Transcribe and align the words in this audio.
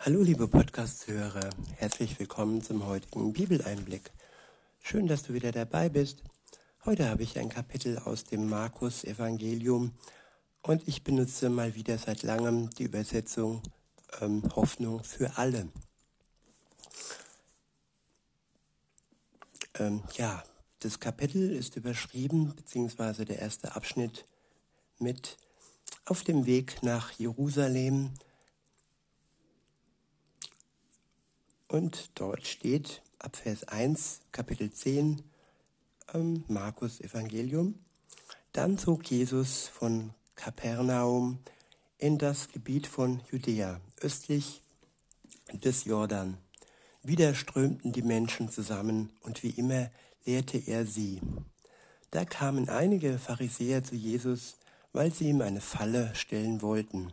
Hallo 0.00 0.22
liebe 0.22 0.46
Podcast-Hörer, 0.46 1.50
herzlich 1.74 2.20
willkommen 2.20 2.62
zum 2.62 2.86
heutigen 2.86 3.32
Bibeleinblick. 3.32 4.12
Schön, 4.80 5.08
dass 5.08 5.24
du 5.24 5.34
wieder 5.34 5.50
dabei 5.50 5.88
bist. 5.88 6.22
Heute 6.84 7.10
habe 7.10 7.24
ich 7.24 7.36
ein 7.36 7.48
Kapitel 7.48 7.98
aus 7.98 8.22
dem 8.22 8.48
Markus-Evangelium 8.48 9.90
und 10.62 10.86
ich 10.86 11.02
benutze 11.02 11.50
mal 11.50 11.74
wieder 11.74 11.98
seit 11.98 12.22
langem 12.22 12.70
die 12.70 12.84
Übersetzung 12.84 13.60
ähm, 14.20 14.44
Hoffnung 14.54 15.02
für 15.02 15.36
alle. 15.36 15.68
Ähm, 19.80 20.04
ja, 20.16 20.44
das 20.78 21.00
Kapitel 21.00 21.50
ist 21.50 21.74
überschrieben, 21.74 22.54
beziehungsweise 22.54 23.24
der 23.24 23.40
erste 23.40 23.74
Abschnitt 23.74 24.26
mit 25.00 25.36
Auf 26.04 26.22
dem 26.22 26.46
Weg 26.46 26.84
nach 26.84 27.10
Jerusalem 27.18 28.12
Und 31.68 32.10
dort 32.14 32.46
steht 32.46 33.02
ab 33.18 33.36
Vers 33.36 33.68
1, 33.68 34.20
Kapitel 34.32 34.72
10, 34.72 35.22
ähm, 36.14 36.44
Markus 36.48 36.98
Evangelium. 37.00 37.74
Dann 38.52 38.78
zog 38.78 39.10
Jesus 39.10 39.68
von 39.68 40.14
Kapernaum 40.34 41.40
in 41.98 42.16
das 42.16 42.48
Gebiet 42.48 42.86
von 42.86 43.20
Judäa, 43.30 43.82
östlich 44.00 44.62
des 45.52 45.84
Jordan. 45.84 46.38
Wieder 47.02 47.34
strömten 47.34 47.92
die 47.92 48.02
Menschen 48.02 48.48
zusammen 48.48 49.10
und 49.20 49.42
wie 49.42 49.50
immer 49.50 49.90
lehrte 50.24 50.56
er 50.56 50.86
sie. 50.86 51.20
Da 52.10 52.24
kamen 52.24 52.70
einige 52.70 53.18
Pharisäer 53.18 53.84
zu 53.84 53.94
Jesus, 53.94 54.56
weil 54.94 55.12
sie 55.12 55.28
ihm 55.28 55.42
eine 55.42 55.60
Falle 55.60 56.14
stellen 56.14 56.62
wollten. 56.62 57.12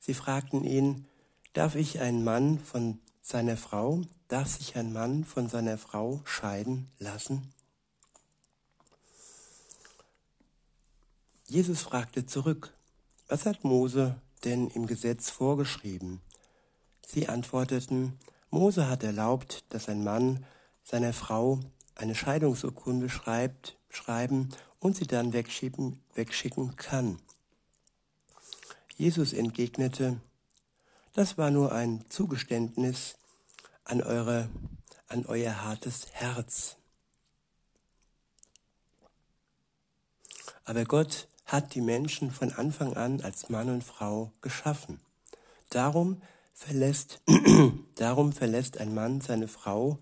Sie 0.00 0.14
fragten 0.14 0.64
ihn, 0.64 1.06
darf 1.52 1.74
ich 1.74 2.00
einen 2.00 2.24
Mann 2.24 2.58
von 2.58 2.98
seiner 3.22 3.56
Frau? 3.56 4.02
Darf 4.28 4.48
sich 4.48 4.76
ein 4.76 4.92
Mann 4.92 5.24
von 5.24 5.48
seiner 5.48 5.78
Frau 5.78 6.20
scheiden 6.24 6.90
lassen? 6.98 7.54
Jesus 11.46 11.82
fragte 11.82 12.26
zurück, 12.26 12.74
was 13.28 13.46
hat 13.46 13.64
Mose 13.64 14.20
denn 14.44 14.68
im 14.68 14.86
Gesetz 14.86 15.30
vorgeschrieben? 15.30 16.20
Sie 17.06 17.28
antworteten, 17.28 18.18
Mose 18.50 18.88
hat 18.88 19.02
erlaubt, 19.02 19.64
dass 19.70 19.88
ein 19.88 20.02
Mann 20.02 20.44
seiner 20.82 21.12
Frau 21.12 21.60
eine 21.94 22.14
Scheidungsurkunde 22.14 23.08
schreibt, 23.08 23.76
schreiben 23.88 24.48
und 24.80 24.96
sie 24.96 25.06
dann 25.06 25.32
wegschicken, 25.32 26.00
wegschicken 26.14 26.76
kann. 26.76 27.18
Jesus 28.96 29.32
entgegnete, 29.32 30.20
das 31.14 31.36
war 31.36 31.50
nur 31.50 31.72
ein 31.72 32.04
Zugeständnis 32.08 33.16
an, 33.84 34.02
eure, 34.02 34.48
an 35.08 35.26
euer 35.26 35.62
hartes 35.62 36.06
Herz. 36.12 36.76
Aber 40.64 40.84
Gott 40.84 41.28
hat 41.44 41.74
die 41.74 41.80
Menschen 41.80 42.30
von 42.30 42.52
Anfang 42.52 42.94
an 42.96 43.20
als 43.20 43.50
Mann 43.50 43.68
und 43.68 43.84
Frau 43.84 44.32
geschaffen. 44.40 45.00
Darum 45.70 46.22
verlässt, 46.54 47.20
darum 47.96 48.32
verlässt 48.32 48.78
ein 48.78 48.94
Mann 48.94 49.20
seine 49.20 49.48
Frau 49.48 49.98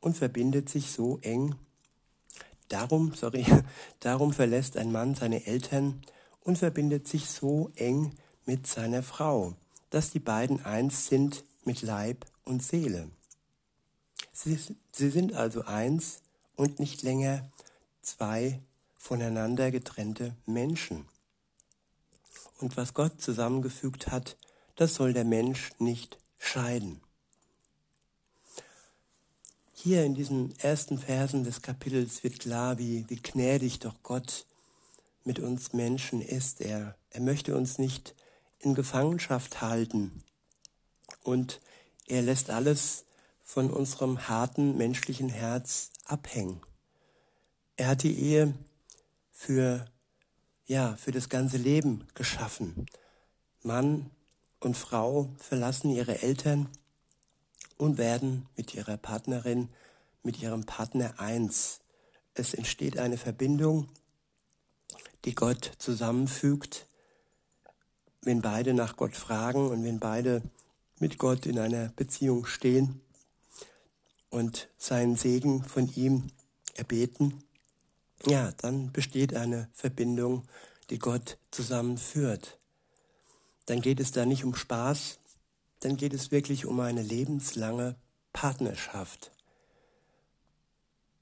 und 0.00 0.16
verbindet 0.16 0.68
sich 0.68 0.90
so 0.90 1.18
eng. 1.22 1.54
Darum, 2.68 3.14
sorry, 3.14 3.46
darum 4.00 4.32
verlässt 4.32 4.76
ein 4.76 4.92
Mann 4.92 5.14
seine 5.14 5.46
Eltern 5.46 6.02
und 6.44 6.58
verbindet 6.58 7.08
sich 7.08 7.30
so 7.30 7.70
eng 7.76 8.12
mit 8.44 8.66
seiner 8.66 9.02
Frau 9.02 9.54
dass 9.90 10.10
die 10.10 10.20
beiden 10.20 10.64
eins 10.64 11.06
sind 11.06 11.44
mit 11.64 11.82
Leib 11.82 12.26
und 12.44 12.62
Seele. 12.62 13.10
Sie, 14.32 14.58
sie 14.92 15.10
sind 15.10 15.34
also 15.34 15.62
eins 15.62 16.20
und 16.56 16.78
nicht 16.78 17.02
länger 17.02 17.50
zwei 18.00 18.60
voneinander 18.96 19.70
getrennte 19.70 20.36
Menschen. 20.46 21.06
Und 22.58 22.76
was 22.76 22.94
Gott 22.94 23.20
zusammengefügt 23.20 24.08
hat, 24.08 24.36
das 24.76 24.94
soll 24.94 25.12
der 25.12 25.24
Mensch 25.24 25.70
nicht 25.78 26.18
scheiden. 26.38 27.00
Hier 29.74 30.04
in 30.04 30.14
diesen 30.14 30.58
ersten 30.58 30.98
Versen 30.98 31.44
des 31.44 31.62
Kapitels 31.62 32.22
wird 32.22 32.38
klar, 32.38 32.78
wie, 32.78 33.08
wie 33.08 33.16
gnädig 33.16 33.78
doch 33.78 34.02
Gott 34.02 34.44
mit 35.24 35.38
uns 35.38 35.72
Menschen 35.72 36.20
ist. 36.20 36.60
Er, 36.60 36.96
er 37.10 37.20
möchte 37.20 37.56
uns 37.56 37.78
nicht 37.78 38.14
in 38.60 38.74
Gefangenschaft 38.74 39.60
halten. 39.60 40.22
Und 41.22 41.60
er 42.06 42.22
lässt 42.22 42.50
alles 42.50 43.04
von 43.42 43.70
unserem 43.70 44.28
harten 44.28 44.76
menschlichen 44.76 45.28
Herz 45.28 45.90
abhängen. 46.04 46.60
Er 47.76 47.88
hat 47.88 48.02
die 48.02 48.18
Ehe 48.18 48.54
für, 49.32 49.86
ja, 50.66 50.96
für 50.96 51.12
das 51.12 51.28
ganze 51.28 51.56
Leben 51.56 52.06
geschaffen. 52.14 52.86
Mann 53.62 54.10
und 54.60 54.76
Frau 54.76 55.30
verlassen 55.38 55.90
ihre 55.90 56.22
Eltern 56.22 56.68
und 57.78 57.96
werden 57.98 58.46
mit 58.56 58.74
ihrer 58.74 58.98
Partnerin, 58.98 59.68
mit 60.22 60.40
ihrem 60.42 60.66
Partner 60.66 61.18
eins. 61.18 61.80
Es 62.34 62.54
entsteht 62.54 62.98
eine 62.98 63.16
Verbindung, 63.16 63.88
die 65.24 65.34
Gott 65.34 65.72
zusammenfügt 65.78 66.86
wenn 68.22 68.42
beide 68.42 68.74
nach 68.74 68.96
Gott 68.96 69.16
fragen 69.16 69.68
und 69.68 69.84
wenn 69.84 69.98
beide 69.98 70.42
mit 70.98 71.18
Gott 71.18 71.46
in 71.46 71.58
einer 71.58 71.88
Beziehung 71.96 72.44
stehen 72.44 73.00
und 74.28 74.68
seinen 74.76 75.16
Segen 75.16 75.64
von 75.64 75.88
ihm 75.94 76.30
erbeten, 76.74 77.42
ja, 78.26 78.52
dann 78.58 78.92
besteht 78.92 79.34
eine 79.34 79.68
Verbindung, 79.72 80.46
die 80.90 80.98
Gott 80.98 81.38
zusammenführt. 81.50 82.58
Dann 83.66 83.80
geht 83.80 84.00
es 84.00 84.12
da 84.12 84.26
nicht 84.26 84.44
um 84.44 84.54
Spaß, 84.54 85.18
dann 85.80 85.96
geht 85.96 86.12
es 86.12 86.30
wirklich 86.30 86.66
um 86.66 86.80
eine 86.80 87.02
lebenslange 87.02 87.96
Partnerschaft. 88.32 89.32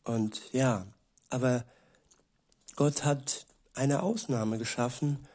Und 0.02 0.52
ja, 0.52 0.86
aber 1.30 1.64
Gott 2.74 3.04
hat 3.04 3.46
eine 3.74 4.02
Ausnahme 4.02 4.58
geschaffen, 4.58 5.26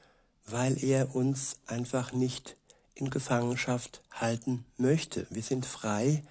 weil 0.46 0.84
er 0.84 1.16
uns 1.16 1.58
einfach 1.68 2.14
nicht 2.14 2.58
in 2.96 3.10
Gefangenschaft 3.10 4.02
halten 4.12 4.66
möchte. 4.78 5.26
Wir 5.30 5.42
sind 5.42 5.66
frei 5.66 6.24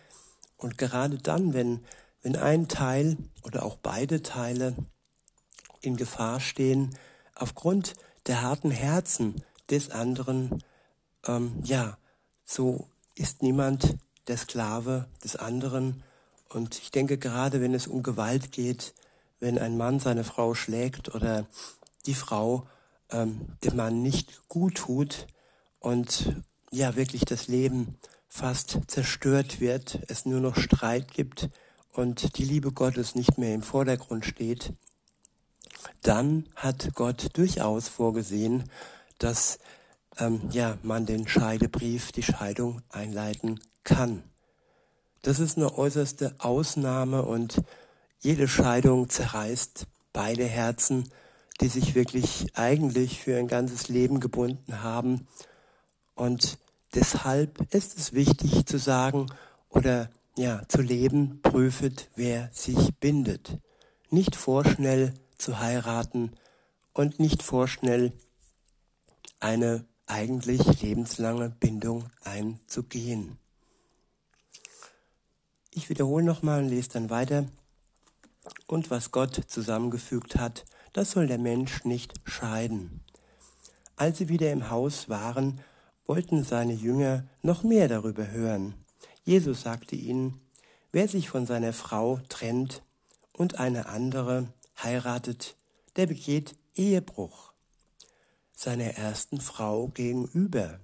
und 0.56 0.78
gerade 0.78 1.18
dann, 1.18 1.54
wenn, 1.54 1.84
wenn 2.22 2.36
ein 2.36 2.68
Teil 2.68 3.16
oder 3.42 3.64
auch 3.64 3.76
beide 3.76 4.22
Teile 4.22 4.76
in 5.80 5.96
Gefahr 5.96 6.40
stehen, 6.40 6.96
aufgrund 7.34 7.94
der 8.26 8.42
harten 8.42 8.70
Herzen 8.70 9.42
des 9.70 9.90
anderen, 9.90 10.62
ähm, 11.26 11.58
ja, 11.64 11.98
so 12.44 12.86
ist 13.14 13.42
niemand 13.42 13.96
der 14.28 14.36
Sklave 14.36 15.08
des 15.24 15.36
anderen. 15.36 16.02
Und 16.48 16.78
ich 16.78 16.90
denke 16.90 17.18
gerade, 17.18 17.60
wenn 17.60 17.74
es 17.74 17.86
um 17.86 18.02
Gewalt 18.02 18.52
geht, 18.52 18.94
wenn 19.40 19.58
ein 19.58 19.76
Mann 19.76 19.98
seine 19.98 20.22
Frau 20.22 20.54
schlägt 20.54 21.14
oder 21.14 21.46
die 22.06 22.14
Frau 22.14 22.66
ähm, 23.12 23.56
dem 23.64 23.76
Mann 23.76 24.02
nicht 24.02 24.48
gut 24.48 24.76
tut 24.76 25.26
und 25.78 26.36
ja 26.70 26.96
wirklich 26.96 27.24
das 27.24 27.48
Leben 27.48 27.98
fast 28.28 28.78
zerstört 28.86 29.60
wird, 29.60 30.00
es 30.08 30.24
nur 30.24 30.40
noch 30.40 30.56
Streit 30.56 31.12
gibt 31.12 31.50
und 31.92 32.38
die 32.38 32.44
Liebe 32.44 32.72
Gottes 32.72 33.14
nicht 33.14 33.38
mehr 33.38 33.54
im 33.54 33.62
Vordergrund 33.62 34.24
steht, 34.24 34.72
dann 36.00 36.48
hat 36.56 36.94
Gott 36.94 37.36
durchaus 37.36 37.88
vorgesehen, 37.88 38.64
dass 39.18 39.58
ähm, 40.18 40.40
ja, 40.50 40.78
man 40.82 41.06
den 41.06 41.28
Scheidebrief, 41.28 42.12
die 42.12 42.22
Scheidung 42.22 42.82
einleiten 42.88 43.60
kann. 43.84 44.22
Das 45.22 45.38
ist 45.38 45.56
eine 45.56 45.76
äußerste 45.76 46.34
Ausnahme 46.38 47.22
und 47.22 47.62
jede 48.20 48.48
Scheidung 48.48 49.08
zerreißt 49.08 49.86
beide 50.12 50.44
Herzen 50.44 51.08
die 51.60 51.68
sich 51.68 51.94
wirklich 51.94 52.46
eigentlich 52.54 53.20
für 53.20 53.36
ein 53.36 53.48
ganzes 53.48 53.88
Leben 53.88 54.20
gebunden 54.20 54.82
haben. 54.82 55.26
Und 56.14 56.58
deshalb 56.94 57.72
ist 57.74 57.98
es 57.98 58.12
wichtig 58.12 58.66
zu 58.66 58.78
sagen 58.78 59.26
oder 59.68 60.10
ja, 60.36 60.62
zu 60.68 60.80
leben, 60.80 61.40
prüfet, 61.42 62.10
wer 62.16 62.50
sich 62.52 62.94
bindet. 63.00 63.58
Nicht 64.10 64.36
vorschnell 64.36 65.14
zu 65.36 65.58
heiraten 65.58 66.32
und 66.94 67.20
nicht 67.20 67.42
vorschnell 67.42 68.12
eine 69.40 69.84
eigentlich 70.06 70.82
lebenslange 70.82 71.50
Bindung 71.50 72.04
einzugehen. 72.22 73.38
Ich 75.70 75.88
wiederhole 75.88 76.24
nochmal 76.24 76.62
und 76.62 76.68
lese 76.68 76.90
dann 76.90 77.10
weiter. 77.10 77.46
Und 78.66 78.90
was 78.90 79.10
Gott 79.10 79.42
zusammengefügt 79.46 80.36
hat, 80.36 80.64
das 80.92 81.12
soll 81.12 81.26
der 81.26 81.38
Mensch 81.38 81.84
nicht 81.84 82.14
scheiden. 82.24 83.00
Als 83.96 84.18
sie 84.18 84.28
wieder 84.28 84.50
im 84.52 84.70
Haus 84.70 85.08
waren, 85.08 85.60
wollten 86.06 86.44
seine 86.44 86.72
Jünger 86.72 87.24
noch 87.42 87.62
mehr 87.62 87.88
darüber 87.88 88.30
hören. 88.30 88.74
Jesus 89.24 89.62
sagte 89.62 89.96
ihnen, 89.96 90.40
wer 90.90 91.08
sich 91.08 91.28
von 91.28 91.46
seiner 91.46 91.72
Frau 91.72 92.20
trennt 92.28 92.82
und 93.32 93.58
eine 93.58 93.86
andere 93.86 94.52
heiratet, 94.82 95.56
der 95.96 96.06
begeht 96.06 96.56
Ehebruch 96.74 97.52
seiner 98.54 98.94
ersten 98.94 99.40
Frau 99.40 99.88
gegenüber. 99.88 100.80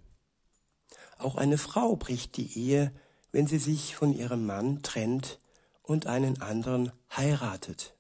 Auch 1.19 1.37
eine 1.37 1.59
Frau 1.59 1.97
bricht 1.97 2.37
die 2.37 2.59
Ehe, 2.59 2.93
wenn 3.33 3.47
sie 3.47 3.59
sich 3.59 3.95
von 3.95 4.13
ihrem 4.13 4.47
Mann 4.47 4.83
trennt 4.83 5.39
und 5.83 6.07
einen 6.07 6.41
anderen 6.41 6.93
heiratet. 7.17 7.98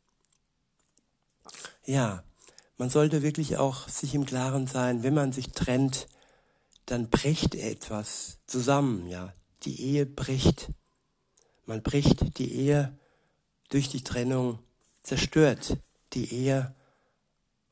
Ja, 1.88 2.22
man 2.76 2.90
sollte 2.90 3.22
wirklich 3.22 3.56
auch 3.56 3.88
sich 3.88 4.14
im 4.14 4.26
Klaren 4.26 4.66
sein, 4.66 5.02
wenn 5.02 5.14
man 5.14 5.32
sich 5.32 5.52
trennt, 5.52 6.06
dann 6.84 7.08
bricht 7.08 7.54
etwas 7.54 8.40
zusammen, 8.46 9.06
ja. 9.06 9.32
Die 9.62 9.80
Ehe 9.80 10.04
bricht. 10.04 10.70
Man 11.64 11.82
bricht 11.82 12.36
die 12.36 12.52
Ehe 12.52 12.94
durch 13.70 13.88
die 13.88 14.04
Trennung, 14.04 14.58
zerstört 15.00 15.78
die 16.12 16.30
Ehe 16.30 16.74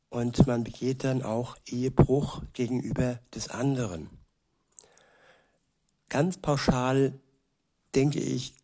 und 0.08 0.46
man 0.46 0.64
begeht 0.64 1.04
dann 1.04 1.22
auch 1.22 1.58
Ehebruch 1.66 2.40
gegenüber 2.54 3.18
des 3.34 3.50
anderen. 3.50 4.08
Ganz 6.08 6.38
pauschal 6.38 7.20
denke 7.94 8.20
ich, 8.20 8.54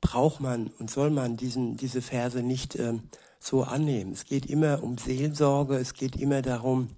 braucht 0.00 0.40
man 0.40 0.68
und 0.68 0.90
soll 0.90 1.10
man 1.10 1.36
diesen, 1.36 1.76
diese 1.76 2.00
Verse 2.00 2.42
nicht 2.42 2.76
äh, 2.76 2.94
so 3.42 3.64
annehmen. 3.64 4.12
Es 4.12 4.24
geht 4.24 4.46
immer 4.46 4.82
um 4.82 4.98
Seelsorge, 4.98 5.76
es 5.76 5.94
geht 5.94 6.16
immer 6.16 6.42
darum, 6.42 6.90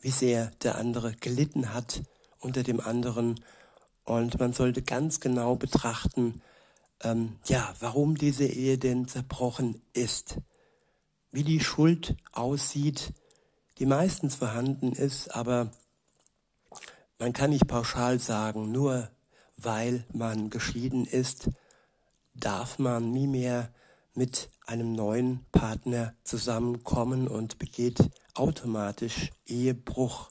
wie 0.00 0.10
sehr 0.10 0.50
der 0.62 0.76
andere 0.76 1.14
gelitten 1.14 1.72
hat 1.72 2.02
unter 2.40 2.62
dem 2.62 2.80
anderen. 2.80 3.40
Und 4.04 4.38
man 4.38 4.52
sollte 4.52 4.82
ganz 4.82 5.20
genau 5.20 5.56
betrachten, 5.56 6.42
ähm, 7.02 7.36
ja, 7.46 7.72
warum 7.80 8.16
diese 8.16 8.46
Ehe 8.46 8.78
denn 8.78 9.06
zerbrochen 9.06 9.80
ist, 9.92 10.38
wie 11.30 11.44
die 11.44 11.60
Schuld 11.60 12.16
aussieht, 12.32 13.12
die 13.78 13.86
meistens 13.86 14.34
vorhanden 14.34 14.92
ist, 14.92 15.34
aber 15.34 15.70
man 17.18 17.32
kann 17.32 17.50
nicht 17.50 17.66
pauschal 17.68 18.18
sagen, 18.18 18.72
nur 18.72 19.10
weil 19.56 20.04
man 20.12 20.50
geschieden 20.50 21.04
ist, 21.04 21.50
darf 22.34 22.78
man 22.78 23.12
nie 23.12 23.26
mehr 23.26 23.72
mit 24.18 24.50
einem 24.66 24.92
neuen 24.92 25.46
Partner 25.52 26.12
zusammenkommen 26.24 27.28
und 27.28 27.58
begeht 27.58 28.10
automatisch 28.34 29.30
Ehebruch. 29.46 30.30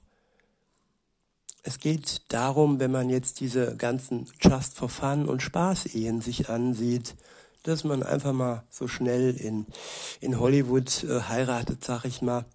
Es 1.64 1.80
geht 1.80 2.22
darum, 2.28 2.80
wenn 2.80 2.92
man 2.92 3.10
jetzt 3.10 3.40
diese 3.40 3.78
ganzen 3.78 4.28
Just 4.42 4.76
for 4.76 4.90
Fun 4.90 5.28
und 5.28 5.42
Spaß-Ehen 5.42 6.22
sich 6.22 6.50
ansieht, 6.50 7.16
dass 7.64 7.86
man 7.86 8.04
einfach 8.04 8.34
mal 8.34 8.64
so 8.70 8.90
schnell 8.90 9.36
in, 9.36 9.66
in 10.20 10.40
Hollywood 10.40 11.06
äh, 11.06 11.22
heiratet, 11.22 11.84
sag 11.84 12.04
ich 12.06 12.22
mal. 12.22 12.46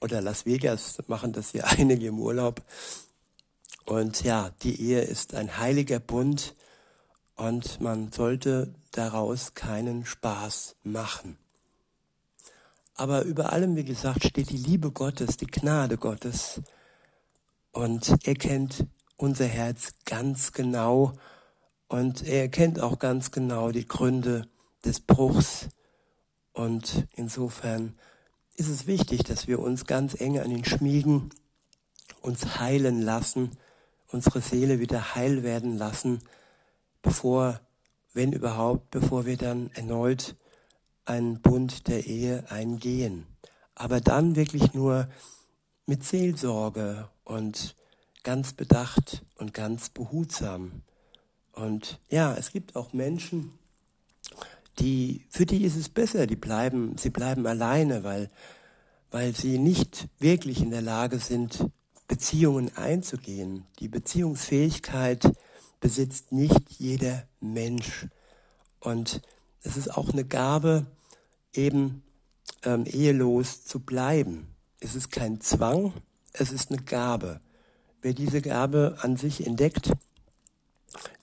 Oder 0.00 0.20
Las 0.20 0.46
Vegas 0.46 0.98
machen 1.06 1.32
das 1.32 1.50
hier 1.50 1.66
einige 1.78 2.06
im 2.06 2.20
Urlaub. 2.20 2.62
Und 3.86 4.22
ja, 4.22 4.50
die 4.62 4.80
Ehe 4.82 5.00
ist 5.00 5.34
ein 5.34 5.58
heiliger 5.58 5.98
Bund 5.98 6.54
und 7.38 7.80
man 7.80 8.10
sollte 8.10 8.74
daraus 8.90 9.54
keinen 9.54 10.04
Spaß 10.04 10.74
machen. 10.82 11.38
Aber 12.94 13.22
über 13.22 13.52
allem, 13.52 13.76
wie 13.76 13.84
gesagt, 13.84 14.24
steht 14.24 14.50
die 14.50 14.56
Liebe 14.56 14.90
Gottes, 14.90 15.36
die 15.36 15.46
Gnade 15.46 15.96
Gottes. 15.98 16.60
Und 17.70 18.26
er 18.26 18.34
kennt 18.34 18.86
unser 19.16 19.46
Herz 19.46 19.94
ganz 20.04 20.52
genau 20.52 21.12
und 21.86 22.26
er 22.26 22.48
kennt 22.48 22.80
auch 22.80 22.98
ganz 22.98 23.30
genau 23.30 23.70
die 23.70 23.86
Gründe 23.86 24.48
des 24.84 24.98
Bruchs. 24.98 25.68
Und 26.52 27.06
insofern 27.14 27.96
ist 28.56 28.68
es 28.68 28.88
wichtig, 28.88 29.22
dass 29.22 29.46
wir 29.46 29.60
uns 29.60 29.86
ganz 29.86 30.20
eng 30.20 30.40
an 30.40 30.50
ihn 30.50 30.64
schmiegen, 30.64 31.30
uns 32.20 32.58
heilen 32.58 33.00
lassen, 33.00 33.52
unsere 34.08 34.40
Seele 34.40 34.80
wieder 34.80 35.14
heil 35.14 35.44
werden 35.44 35.78
lassen, 35.78 36.20
bevor, 37.02 37.60
wenn 38.12 38.32
überhaupt, 38.32 38.90
bevor 38.90 39.26
wir 39.26 39.36
dann 39.36 39.70
erneut 39.74 40.36
einen 41.04 41.40
Bund 41.40 41.88
der 41.88 42.06
Ehe 42.06 42.50
eingehen. 42.50 43.26
Aber 43.74 44.00
dann 44.00 44.36
wirklich 44.36 44.74
nur 44.74 45.08
mit 45.86 46.04
Seelsorge 46.04 47.08
und 47.24 47.76
ganz 48.22 48.52
bedacht 48.52 49.24
und 49.36 49.54
ganz 49.54 49.88
behutsam. 49.88 50.82
Und 51.52 51.98
ja, 52.10 52.34
es 52.34 52.52
gibt 52.52 52.76
auch 52.76 52.92
Menschen, 52.92 53.58
die, 54.78 55.24
für 55.30 55.46
die 55.46 55.64
ist 55.64 55.76
es 55.76 55.88
besser, 55.88 56.26
die 56.26 56.36
bleiben, 56.36 56.96
sie 56.98 57.10
bleiben 57.10 57.46
alleine, 57.46 58.04
weil, 58.04 58.30
weil 59.10 59.34
sie 59.34 59.58
nicht 59.58 60.08
wirklich 60.18 60.60
in 60.60 60.70
der 60.70 60.82
Lage 60.82 61.18
sind, 61.18 61.66
Beziehungen 62.06 62.74
einzugehen. 62.76 63.64
Die 63.80 63.88
Beziehungsfähigkeit 63.88 65.32
besitzt 65.80 66.32
nicht 66.32 66.70
jeder 66.78 67.24
Mensch. 67.40 68.06
Und 68.80 69.20
es 69.62 69.76
ist 69.76 69.96
auch 69.96 70.10
eine 70.10 70.24
Gabe, 70.24 70.86
eben 71.52 72.02
ähm, 72.64 72.84
ehelos 72.86 73.64
zu 73.64 73.80
bleiben. 73.80 74.48
Es 74.80 74.94
ist 74.94 75.10
kein 75.10 75.40
Zwang, 75.40 75.92
es 76.32 76.52
ist 76.52 76.70
eine 76.70 76.82
Gabe. 76.82 77.40
Wer 78.00 78.12
diese 78.12 78.40
Gabe 78.40 78.96
an 79.00 79.16
sich 79.16 79.46
entdeckt, 79.46 79.90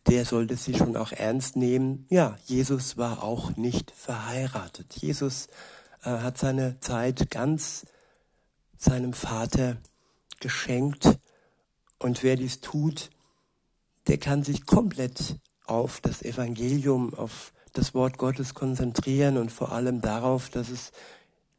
der 0.07 0.25
sollte 0.25 0.56
sie 0.56 0.75
schon 0.75 0.98
auch 0.98 1.12
ernst 1.12 1.56
nehmen. 1.56 2.06
Ja, 2.10 2.38
Jesus 2.46 2.98
war 2.98 3.24
auch 3.24 3.56
nicht 3.56 3.92
verheiratet. 3.92 4.96
Jesus 4.98 5.48
äh, 6.04 6.10
hat 6.10 6.38
seine 6.38 6.80
Zeit 6.80 7.31
ganz 7.31 7.86
seinem 8.78 9.13
Vater 9.13 9.78
geschenkt. 10.40 11.18
Und 11.98 12.24
wer 12.24 12.36
dies 12.36 12.60
tut, 12.60 13.10
der 14.07 14.18
kann 14.18 14.44
sich 14.44 14.66
komplett 14.66 15.38
auf 15.66 16.02
das 16.02 16.22
Evangelium, 16.22 17.13
auf 17.13 17.54
das 17.74 17.94
Wort 17.94 18.18
Gottes 18.18 18.54
konzentrieren 18.54 19.38
und 19.38 19.52
vor 19.52 19.72
allem 19.72 20.02
darauf, 20.02 20.50
dass 20.50 20.69
es 20.69 20.92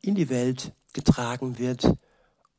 in 0.00 0.14
die 0.14 0.28
Welt 0.28 0.72
getragen 0.92 1.58
wird 1.58 1.94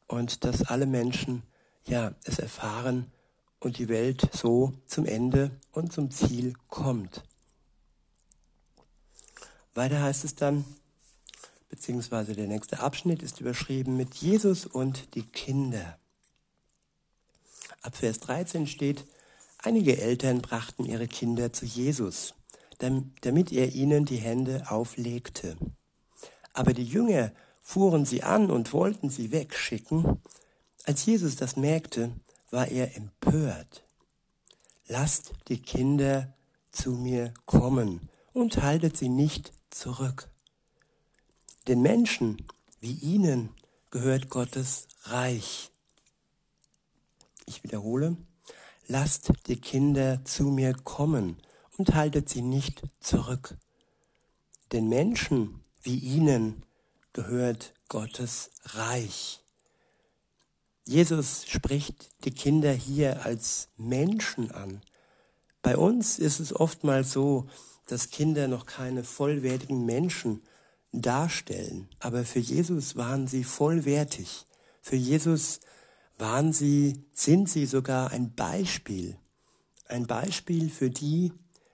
und 0.08 0.44
dass 0.44 0.64
alle 0.64 0.86
Menschen 0.86 1.44
ja 1.86 2.14
es 2.24 2.40
erfahren 2.40 3.12
und 3.60 3.78
die 3.78 3.88
Welt 3.88 4.30
so 4.34 4.74
zum 4.86 5.06
Ende 5.06 5.52
und 5.72 5.92
zum 5.92 6.12
Ziel 6.12 6.54
kommt. 6.68 7.24
Weiter 9.74 10.02
heißt 10.02 10.24
es 10.24 10.36
dann, 10.36 10.66
beziehungsweise 11.70 12.34
der 12.34 12.48
nächste 12.48 12.80
Abschnitt 12.80 13.24
ist 13.24 13.42
überschrieben 13.42 13.98
mit 13.98 14.16
Jesus 14.16 14.66
und 14.66 15.16
die 15.16 15.24
Kinder. 15.24 16.00
Ab 17.82 17.96
Vers 17.96 18.20
13 18.20 18.68
steht, 18.68 19.06
einige 19.60 19.98
Eltern 19.98 20.42
brachten 20.42 20.86
ihre 20.86 21.08
Kinder 21.08 21.54
zu 21.54 21.66
Jesus, 21.66 22.34
damit 22.80 23.52
er 23.52 23.74
ihnen 23.74 24.06
die 24.06 24.18
Hände 24.18 24.70
auflegte. 24.70 25.58
Aber 26.54 26.74
die 26.74 26.86
Jünger 26.86 27.32
fuhren 27.62 28.06
sie 28.06 28.24
an 28.24 28.50
und 28.50 28.74
wollten 28.74 29.10
sie 29.10 29.32
wegschicken. 29.32 30.22
Als 30.86 31.06
Jesus 31.06 31.36
das 31.36 31.56
merkte, 31.56 32.12
war 32.50 32.68
er 32.68 32.96
empört. 32.96 33.84
Lasst 34.88 35.34
die 35.50 35.62
Kinder 35.62 36.34
zu 36.72 36.92
mir 36.92 37.34
kommen 37.46 38.10
und 38.34 38.62
haltet 38.62 38.96
sie 38.96 39.10
nicht 39.10 39.52
zurück. 39.70 40.30
Den 41.68 41.82
Menschen 41.82 42.46
wie 42.80 42.94
ihnen 42.94 43.50
gehört 43.92 44.30
Gottes 44.30 44.88
Reich. 45.04 45.72
Ich 47.46 47.64
wiederhole, 47.64 48.16
lasst 48.88 49.32
die 49.48 49.60
Kinder 49.60 50.24
zu 50.26 50.46
mir 50.46 50.74
kommen 50.74 51.38
und 51.78 51.94
haltet 51.94 52.30
sie 52.30 52.42
nicht 52.42 52.82
zurück. 53.00 53.58
Den 54.72 54.90
Menschen 54.90 55.64
wie 55.82 55.98
ihnen 55.98 56.64
gehört 57.14 57.74
Gottes 57.90 58.52
Reich. 58.64 59.42
Jesus 60.86 61.46
spricht 61.48 62.10
die 62.24 62.32
Kinder 62.32 62.72
hier 62.72 63.26
als 63.26 63.70
Menschen 63.78 64.52
an. 64.52 64.82
Bei 65.62 65.78
uns 65.78 66.18
ist 66.18 66.40
es 66.40 66.56
oftmals 66.56 67.12
so, 67.12 67.48
dass 67.88 68.10
Kinder 68.10 68.48
noch 68.48 68.66
keine 68.66 69.04
vollwertigen 69.04 69.86
Menschen 69.86 70.42
darstellen. 70.92 71.90
Aber 72.00 72.24
für 72.24 72.40
Jesus 72.40 72.96
waren 72.96 73.28
sie 73.28 73.44
vollwertig. 73.44 74.46
Für 74.82 74.96
Jesus 74.96 75.60
waren 76.18 76.54
sie, 76.54 77.06
sind 77.14 77.50
sie 77.50 77.66
sogar 77.66 78.12
ein 78.12 78.34
Beispiel. 78.34 79.18
Ein 79.86 80.08
Beispiel 80.08 80.70
für 80.70 80.90
die, 80.90 81.32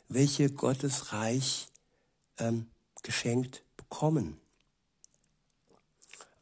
welche 0.09 0.49
Gottes 0.49 1.13
Reich 1.13 1.67
ähm, 2.37 2.67
geschenkt 3.01 3.63
bekommen. 3.77 4.37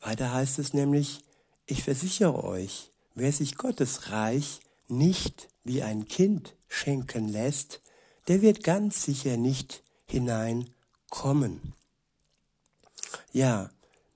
Weiter 0.02 0.34
heißt 0.34 0.60
es 0.60 0.74
nämlich, 0.74 1.24
ich 1.66 1.84
versichere 1.84 2.44
euch, 2.44 2.92
wer 3.14 3.32
sich 3.32 3.56
Gottes 3.56 4.10
Reich 4.10 4.60
nicht 4.88 5.48
wie 5.64 5.84
ein 5.84 6.08
Kind 6.08 6.56
schenken 6.68 7.28
lässt, 7.28 7.82
der 8.28 8.42
wird 8.42 8.64
ganz 8.64 9.04
sicher 9.04 9.38
nicht 9.38 9.84
hineinkommen. 10.06 11.74
Ja, 13.32 13.70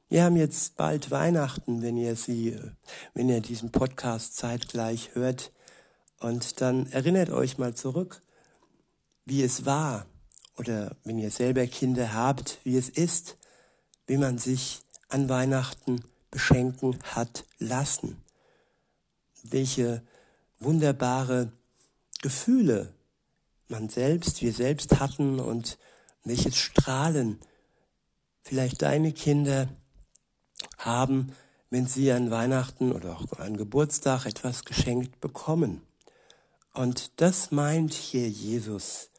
wir 0.08 0.24
haben 0.24 0.36
jetzt 0.36 0.76
bald 0.76 1.10
Weihnachten, 1.10 1.82
wenn 1.82 1.98
ihr 1.98 2.16
sie, 2.16 2.60
wenn 3.14 3.30
ihr 3.30 3.42
diesen 3.42 3.72
Podcast 3.72 4.36
zeitgleich 4.36 5.16
hört. 5.16 5.52
Und 6.20 6.62
dann 6.62 6.88
erinnert 6.92 7.32
euch 7.32 7.58
mal 7.58 7.74
zurück, 7.74 8.22
wie 9.26 9.42
es 9.42 9.66
war, 9.66 10.06
oder 10.58 10.96
wenn 11.04 11.18
ihr 11.18 11.32
selber 11.32 11.66
Kinder 11.66 12.14
habt, 12.14 12.60
wie 12.64 12.78
es 12.78 12.90
ist, 12.90 13.36
wie 14.06 14.18
man 14.18 14.38
sich 14.38 14.84
an 15.10 15.28
Weihnachten 15.28 16.04
beschenken 16.30 17.00
hat 17.04 17.46
lassen. 17.58 18.24
Welche 19.44 20.04
wunderbare 20.60 21.52
Gefühle 22.22 22.94
man 23.68 23.90
selbst, 23.90 24.42
wir 24.42 24.54
selbst 24.54 25.00
hatten 25.00 25.40
und 25.40 25.78
welches 26.24 26.58
Strahlen 26.58 27.40
vielleicht 28.44 28.84
deine 28.84 29.12
Kinder 29.12 29.68
haben, 30.78 31.32
wenn 31.70 31.88
sie 31.88 32.12
an 32.12 32.32
Weihnachten 32.32 32.92
oder 32.92 33.18
auch 33.18 33.40
an 33.40 33.58
Geburtstag 33.58 34.26
etwas 34.26 34.66
geschenkt 34.66 35.20
bekommen. 35.20 35.82
Und 36.74 37.12
das 37.22 37.52
meint 37.52 37.94
hier 37.94 38.30
Jesus. 38.30 39.10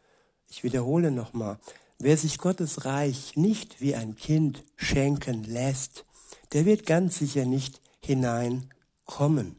Ich 0.48 0.62
wiederhole 0.62 1.10
nochmal, 1.10 1.58
wer 1.98 2.16
sich 2.16 2.38
Gottes 2.38 2.84
Reich 2.84 3.36
nicht 3.36 3.80
wie 3.80 3.94
ein 3.94 4.14
Kind 4.14 4.62
schenken 4.76 5.44
lässt, 5.44 6.04
der 6.52 6.64
wird 6.64 6.86
ganz 6.86 7.18
sicher 7.18 7.44
nicht 7.44 7.80
hineinkommen. 8.00 9.56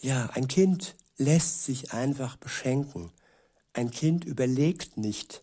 Ja, 0.00 0.30
ein 0.34 0.46
Kind 0.46 0.94
lässt 1.16 1.64
sich 1.64 1.92
einfach 1.92 2.36
beschenken. 2.36 3.10
Ein 3.72 3.90
Kind 3.90 4.24
überlegt 4.24 4.96
nicht, 4.96 5.42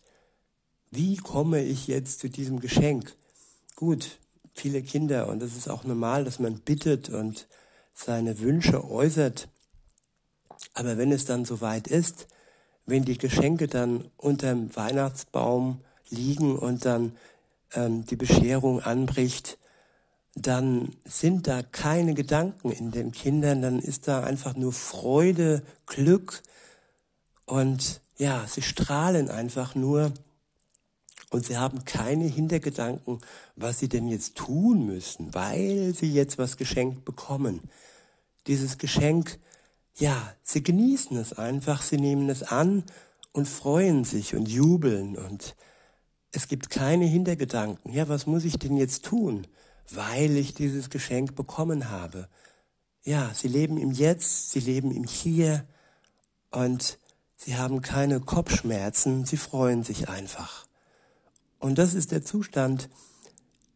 wie 0.90 1.16
komme 1.16 1.62
ich 1.62 1.88
jetzt 1.88 2.20
zu 2.20 2.30
diesem 2.30 2.60
Geschenk? 2.60 3.14
Gut, 3.76 4.18
viele 4.54 4.80
Kinder, 4.80 5.28
und 5.28 5.40
das 5.40 5.54
ist 5.54 5.68
auch 5.68 5.84
normal, 5.84 6.24
dass 6.24 6.38
man 6.38 6.60
bittet 6.60 7.10
und 7.10 7.46
seine 7.92 8.40
Wünsche 8.40 8.90
äußert. 8.90 9.48
Aber 10.72 10.96
wenn 10.96 11.12
es 11.12 11.26
dann 11.26 11.44
soweit 11.44 11.86
ist, 11.86 12.26
wenn 12.86 13.04
die 13.04 13.18
Geschenke 13.18 13.68
dann 13.68 14.10
unterm 14.16 14.74
Weihnachtsbaum 14.74 15.82
liegen 16.08 16.56
und 16.58 16.86
dann 16.86 17.16
ähm, 17.74 18.06
die 18.06 18.16
Bescherung 18.16 18.80
anbricht, 18.80 19.58
dann 20.34 20.96
sind 21.04 21.46
da 21.46 21.62
keine 21.62 22.14
Gedanken 22.14 22.72
in 22.72 22.92
den 22.92 23.12
Kindern, 23.12 23.60
dann 23.60 23.78
ist 23.78 24.08
da 24.08 24.22
einfach 24.22 24.56
nur 24.56 24.72
Freude, 24.72 25.62
Glück. 25.84 26.42
Und 27.44 28.00
ja, 28.16 28.46
sie 28.46 28.62
strahlen 28.62 29.28
einfach 29.28 29.74
nur 29.74 30.14
und 31.36 31.46
sie 31.46 31.56
haben 31.56 31.84
keine 31.84 32.24
Hintergedanken, 32.24 33.20
was 33.54 33.78
sie 33.78 33.88
denn 33.88 34.08
jetzt 34.08 34.36
tun 34.36 34.86
müssen, 34.86 35.32
weil 35.34 35.94
sie 35.94 36.12
jetzt 36.12 36.38
was 36.38 36.56
geschenkt 36.56 37.04
bekommen. 37.04 37.60
Dieses 38.46 38.78
Geschenk, 38.78 39.38
ja, 39.94 40.34
sie 40.42 40.62
genießen 40.62 41.16
es 41.16 41.32
einfach, 41.32 41.82
sie 41.82 41.98
nehmen 41.98 42.28
es 42.28 42.42
an 42.42 42.82
und 43.32 43.48
freuen 43.48 44.04
sich 44.04 44.34
und 44.34 44.48
jubeln 44.48 45.16
und 45.16 45.54
es 46.32 46.48
gibt 46.48 46.70
keine 46.70 47.04
Hintergedanken. 47.04 47.92
Ja, 47.92 48.08
was 48.08 48.26
muss 48.26 48.44
ich 48.44 48.58
denn 48.58 48.76
jetzt 48.76 49.04
tun? 49.04 49.46
weil 49.90 50.36
ich 50.36 50.54
dieses 50.54 50.90
Geschenk 50.90 51.34
bekommen 51.34 51.90
habe. 51.90 52.28
Ja, 53.04 53.30
sie 53.34 53.48
leben 53.48 53.78
im 53.78 53.92
Jetzt, 53.92 54.50
sie 54.50 54.60
leben 54.60 54.90
im 54.90 55.04
Hier 55.04 55.64
und 56.50 56.98
sie 57.36 57.56
haben 57.56 57.82
keine 57.82 58.20
Kopfschmerzen, 58.20 59.24
sie 59.24 59.36
freuen 59.36 59.84
sich 59.84 60.08
einfach. 60.08 60.66
Und 61.66 61.78
das 61.78 61.94
ist 61.94 62.12
der 62.12 62.24
Zustand, 62.24 62.88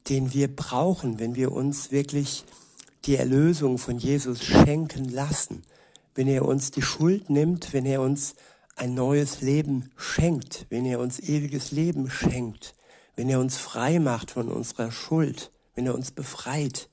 den 0.08 0.32
wir 0.32 0.54
brauchen, 0.54 1.18
wenn 1.18 1.34
wir 1.34 1.50
uns 1.50 1.90
wirklich 1.90 2.44
die 3.04 3.16
Erlösung 3.16 3.78
von 3.78 3.98
Jesus 3.98 4.44
schenken 4.44 5.08
lassen, 5.08 5.64
wenn 6.14 6.28
er 6.28 6.44
uns 6.44 6.70
die 6.70 6.82
Schuld 6.82 7.30
nimmt, 7.30 7.72
wenn 7.72 7.84
er 7.86 8.00
uns 8.00 8.36
ein 8.76 8.94
neues 8.94 9.40
Leben 9.40 9.90
schenkt, 9.96 10.66
wenn 10.68 10.86
er 10.86 11.00
uns 11.00 11.18
ewiges 11.18 11.72
Leben 11.72 12.08
schenkt, 12.08 12.76
wenn 13.16 13.28
er 13.28 13.40
uns 13.40 13.56
frei 13.56 13.98
macht 13.98 14.30
von 14.30 14.48
unserer 14.48 14.92
Schuld 14.92 15.50
wenn 15.74 15.86
er 15.86 15.94
uns 15.96 16.12
befreit, 16.12 16.88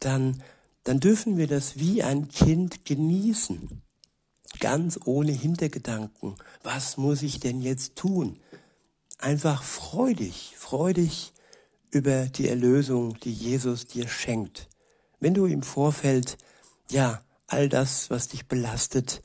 dann, 0.00 0.42
dann 0.82 0.98
dürfen 0.98 1.36
wir 1.36 1.46
das 1.46 1.78
wie 1.78 2.02
ein 2.02 2.26
Kind 2.28 2.84
genießen. 2.84 3.82
Ganz 4.58 4.98
ohne 5.04 5.30
Hintergedanken. 5.30 6.34
Was 6.64 6.96
muss 6.96 7.22
ich 7.22 7.38
denn 7.38 7.62
jetzt 7.62 7.94
tun? 7.94 8.40
Einfach 9.22 9.62
freudig, 9.62 10.54
freudig 10.58 11.32
über 11.92 12.26
die 12.26 12.48
Erlösung, 12.48 13.16
die 13.20 13.32
Jesus 13.32 13.86
dir 13.86 14.08
schenkt. 14.08 14.68
Wenn 15.20 15.32
du 15.32 15.46
im 15.46 15.62
Vorfeld, 15.62 16.36
ja, 16.90 17.22
all 17.46 17.68
das, 17.68 18.10
was 18.10 18.26
dich 18.26 18.48
belastet, 18.48 19.22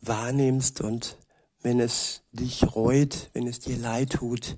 wahrnimmst 0.00 0.80
und 0.80 1.16
wenn 1.62 1.78
es 1.78 2.22
dich 2.32 2.74
reut, 2.74 3.30
wenn 3.34 3.46
es 3.46 3.60
dir 3.60 3.76
leid 3.76 4.14
tut, 4.14 4.56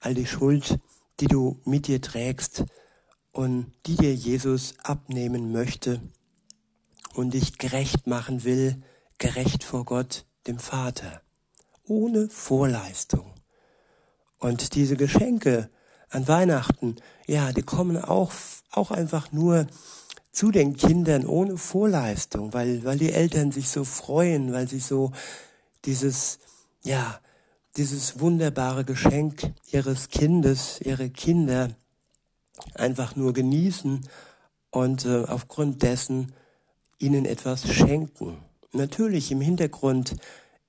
all 0.00 0.12
die 0.12 0.26
Schuld, 0.26 0.78
die 1.20 1.26
du 1.26 1.58
mit 1.64 1.86
dir 1.86 2.02
trägst, 2.02 2.64
und 3.32 3.72
die 3.86 3.96
dir 3.96 4.14
Jesus 4.14 4.74
abnehmen 4.82 5.50
möchte 5.50 6.02
und 7.14 7.32
dich 7.32 7.56
gerecht 7.56 8.06
machen 8.06 8.44
will, 8.44 8.82
gerecht 9.16 9.64
vor 9.64 9.86
Gott, 9.86 10.26
dem 10.46 10.58
Vater, 10.58 11.22
ohne 11.84 12.28
Vorleistung. 12.28 13.29
Und 14.40 14.74
diese 14.74 14.96
Geschenke 14.96 15.70
an 16.08 16.26
Weihnachten, 16.26 16.96
ja, 17.26 17.52
die 17.52 17.62
kommen 17.62 17.96
auch, 17.96 18.32
auch 18.72 18.90
einfach 18.90 19.30
nur 19.30 19.66
zu 20.32 20.50
den 20.50 20.76
Kindern 20.76 21.26
ohne 21.26 21.56
Vorleistung, 21.56 22.52
weil, 22.52 22.84
weil 22.84 22.98
die 22.98 23.12
Eltern 23.12 23.52
sich 23.52 23.68
so 23.68 23.84
freuen, 23.84 24.52
weil 24.52 24.66
sie 24.68 24.80
so 24.80 25.12
dieses, 25.84 26.38
ja, 26.82 27.20
dieses 27.76 28.18
wunderbare 28.18 28.84
Geschenk 28.84 29.52
ihres 29.70 30.08
Kindes, 30.08 30.80
ihre 30.80 31.10
Kinder 31.10 31.70
einfach 32.74 33.16
nur 33.16 33.32
genießen 33.32 34.08
und 34.70 35.04
äh, 35.04 35.24
aufgrund 35.24 35.82
dessen 35.82 36.32
ihnen 36.98 37.24
etwas 37.24 37.72
schenken. 37.72 38.38
Natürlich 38.72 39.30
im 39.32 39.40
Hintergrund 39.40 40.16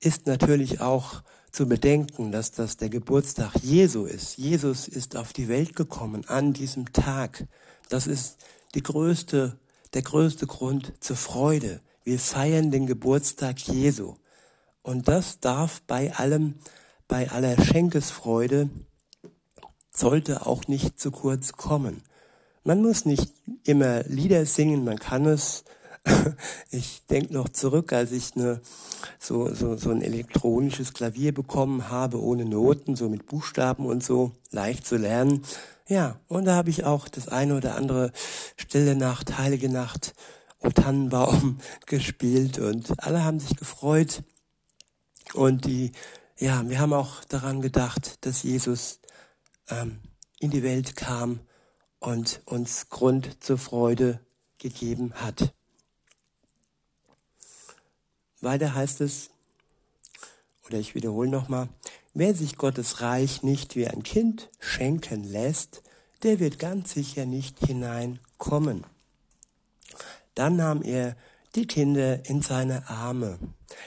ist 0.02 0.26
natürlich 0.26 0.80
auch 0.80 1.22
zu 1.52 1.68
bedenken, 1.68 2.32
dass 2.32 2.50
das 2.50 2.76
der 2.76 2.88
Geburtstag 2.88 3.54
Jesu 3.62 4.04
ist. 4.04 4.36
Jesus 4.36 4.88
ist 4.88 5.16
auf 5.16 5.32
die 5.32 5.48
Welt 5.48 5.76
gekommen 5.76 6.24
an 6.26 6.52
diesem 6.52 6.92
Tag. 6.92 7.46
Das 7.88 8.06
ist 8.06 8.38
die 8.74 8.82
größte, 8.82 9.56
der 9.94 10.02
größte 10.02 10.46
Grund 10.46 10.92
zur 11.00 11.16
Freude. 11.16 11.80
Wir 12.04 12.18
feiern 12.18 12.70
den 12.70 12.86
Geburtstag 12.86 13.60
Jesu. 13.60 14.14
Und 14.82 15.08
das 15.08 15.40
darf 15.40 15.82
bei 15.82 16.14
allem, 16.14 16.54
bei 17.06 17.30
aller 17.30 17.62
Schenkesfreude 17.62 18.70
sollte 19.94 20.46
auch 20.46 20.66
nicht 20.66 20.98
zu 20.98 21.10
kurz 21.10 21.52
kommen. 21.52 22.02
Man 22.64 22.82
muss 22.82 23.04
nicht 23.04 23.30
immer 23.64 24.02
Lieder 24.04 24.46
singen, 24.46 24.84
man 24.84 24.98
kann 24.98 25.26
es. 25.26 25.64
Ich 26.70 27.04
denke 27.06 27.34
noch 27.34 27.48
zurück, 27.48 27.92
als 27.92 28.12
ich 28.12 28.34
eine, 28.34 28.60
so, 29.18 29.52
so, 29.54 29.76
so 29.76 29.90
ein 29.90 30.02
elektronisches 30.02 30.94
Klavier 30.94 31.34
bekommen 31.34 31.90
habe, 31.90 32.22
ohne 32.22 32.44
Noten, 32.44 32.96
so 32.96 33.08
mit 33.08 33.26
Buchstaben 33.26 33.86
und 33.86 34.02
so, 34.02 34.32
leicht 34.50 34.86
zu 34.86 34.96
lernen. 34.96 35.42
Ja, 35.88 36.18
und 36.28 36.46
da 36.46 36.54
habe 36.54 36.70
ich 36.70 36.84
auch 36.84 37.08
das 37.08 37.28
eine 37.28 37.56
oder 37.56 37.76
andere 37.76 38.12
Stille 38.56 38.96
Nacht, 38.96 39.38
Heilige 39.38 39.68
Nacht, 39.68 40.14
O 40.58 40.70
Tannenbaum 40.70 41.58
gespielt 41.86 42.58
und 42.58 42.92
alle 43.02 43.24
haben 43.24 43.40
sich 43.40 43.56
gefreut. 43.56 44.22
Und 45.34 45.66
die, 45.66 45.92
ja, 46.38 46.68
wir 46.68 46.78
haben 46.78 46.92
auch 46.92 47.24
daran 47.24 47.60
gedacht, 47.60 48.24
dass 48.24 48.42
Jesus 48.42 49.00
ähm, 49.68 50.00
in 50.40 50.50
die 50.50 50.62
Welt 50.62 50.96
kam 50.96 51.40
und 51.98 52.42
uns 52.44 52.88
Grund 52.88 53.42
zur 53.42 53.58
Freude 53.58 54.20
gegeben 54.58 55.12
hat. 55.14 55.52
Weiter 58.42 58.74
heißt 58.74 59.00
es, 59.00 59.30
oder 60.66 60.78
ich 60.78 60.94
wiederhole 60.94 61.30
nochmal, 61.30 61.68
wer 62.14 62.34
sich 62.34 62.56
Gottes 62.56 63.00
Reich 63.00 63.42
nicht 63.42 63.76
wie 63.76 63.86
ein 63.86 64.02
Kind 64.02 64.50
schenken 64.58 65.24
lässt, 65.24 65.82
der 66.22 66.40
wird 66.40 66.58
ganz 66.58 66.92
sicher 66.92 67.26
nicht 67.26 67.58
hineinkommen. 67.66 68.84
Dann 70.34 70.56
nahm 70.56 70.82
er 70.82 71.16
die 71.54 71.66
Kinder 71.66 72.24
in 72.26 72.42
seine 72.42 72.88
Arme, 72.88 73.38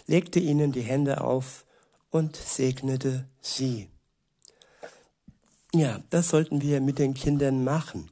legte 0.05 0.39
ihnen 0.39 0.71
die 0.71 0.81
Hände 0.81 1.21
auf 1.21 1.65
und 2.12 2.35
segnete 2.35 3.27
sie. 3.41 3.89
Ja, 5.74 6.01
das 6.09 6.29
sollten 6.29 6.62
wir 6.62 6.79
mit 6.79 7.00
den 7.00 7.13
Kindern 7.13 7.63
machen. 7.63 8.12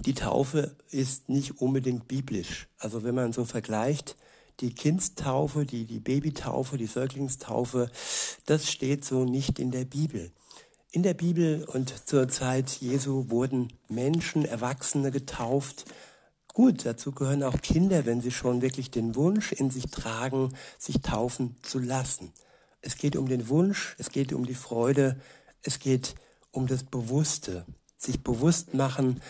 die 0.00 0.14
Taufe 0.14 0.76
ist 0.90 1.28
nicht 1.28 1.60
unbedingt 1.60 2.06
biblisch. 2.06 2.68
Also 2.78 3.02
wenn 3.02 3.16
man 3.16 3.32
so 3.32 3.44
vergleicht, 3.44 4.16
die 4.60 4.74
Kindstaufe, 4.74 5.64
die, 5.64 5.84
die 5.84 6.00
Babytaufe, 6.00 6.76
die 6.76 6.86
Säuglingstaufe, 6.86 7.90
das 8.46 8.70
steht 8.70 9.04
so 9.04 9.24
nicht 9.24 9.58
in 9.58 9.70
der 9.70 9.84
Bibel. 9.84 10.32
In 10.90 11.02
der 11.02 11.14
Bibel 11.14 11.64
und 11.64 12.08
zur 12.08 12.28
Zeit 12.28 12.70
Jesu 12.80 13.26
wurden 13.28 13.72
Menschen, 13.88 14.44
Erwachsene 14.44 15.10
getauft. 15.10 15.84
Gut, 16.48 16.86
dazu 16.86 17.12
gehören 17.12 17.42
auch 17.42 17.60
Kinder, 17.60 18.06
wenn 18.06 18.20
sie 18.20 18.30
schon 18.30 18.62
wirklich 18.62 18.90
den 18.90 19.14
Wunsch 19.14 19.52
in 19.52 19.70
sich 19.70 19.90
tragen, 19.90 20.54
sich 20.78 21.02
taufen 21.02 21.56
zu 21.62 21.78
lassen. 21.78 22.32
Es 22.80 22.96
geht 22.96 23.16
um 23.16 23.28
den 23.28 23.48
Wunsch, 23.48 23.96
es 23.98 24.10
geht 24.10 24.32
um 24.32 24.46
die 24.46 24.54
Freude, 24.54 25.20
es 25.62 25.78
geht 25.78 26.14
um 26.52 26.66
das 26.66 26.84
Bewusste, 26.84 27.66
sich 27.96 28.22
bewusst 28.22 28.74
machen, 28.74 29.20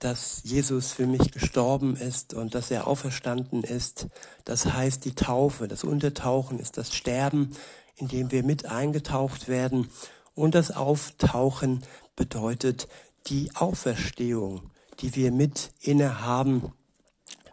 dass 0.00 0.40
Jesus 0.44 0.92
für 0.92 1.06
mich 1.06 1.30
gestorben 1.30 1.94
ist 1.94 2.34
und 2.34 2.54
dass 2.54 2.70
er 2.70 2.86
auferstanden 2.86 3.62
ist. 3.62 4.08
Das 4.44 4.66
heißt, 4.66 5.04
die 5.04 5.14
Taufe, 5.14 5.68
das 5.68 5.84
Untertauchen 5.84 6.58
ist 6.58 6.78
das 6.78 6.94
Sterben, 6.94 7.50
in 7.96 8.08
dem 8.08 8.32
wir 8.32 8.42
mit 8.42 8.64
eingetaucht 8.64 9.46
werden. 9.46 9.88
Und 10.34 10.54
das 10.54 10.70
Auftauchen 10.70 11.82
bedeutet 12.16 12.88
die 13.26 13.54
Auferstehung, 13.54 14.70
die 15.00 15.14
wir 15.14 15.32
mit 15.32 15.70
innehaben, 15.80 16.72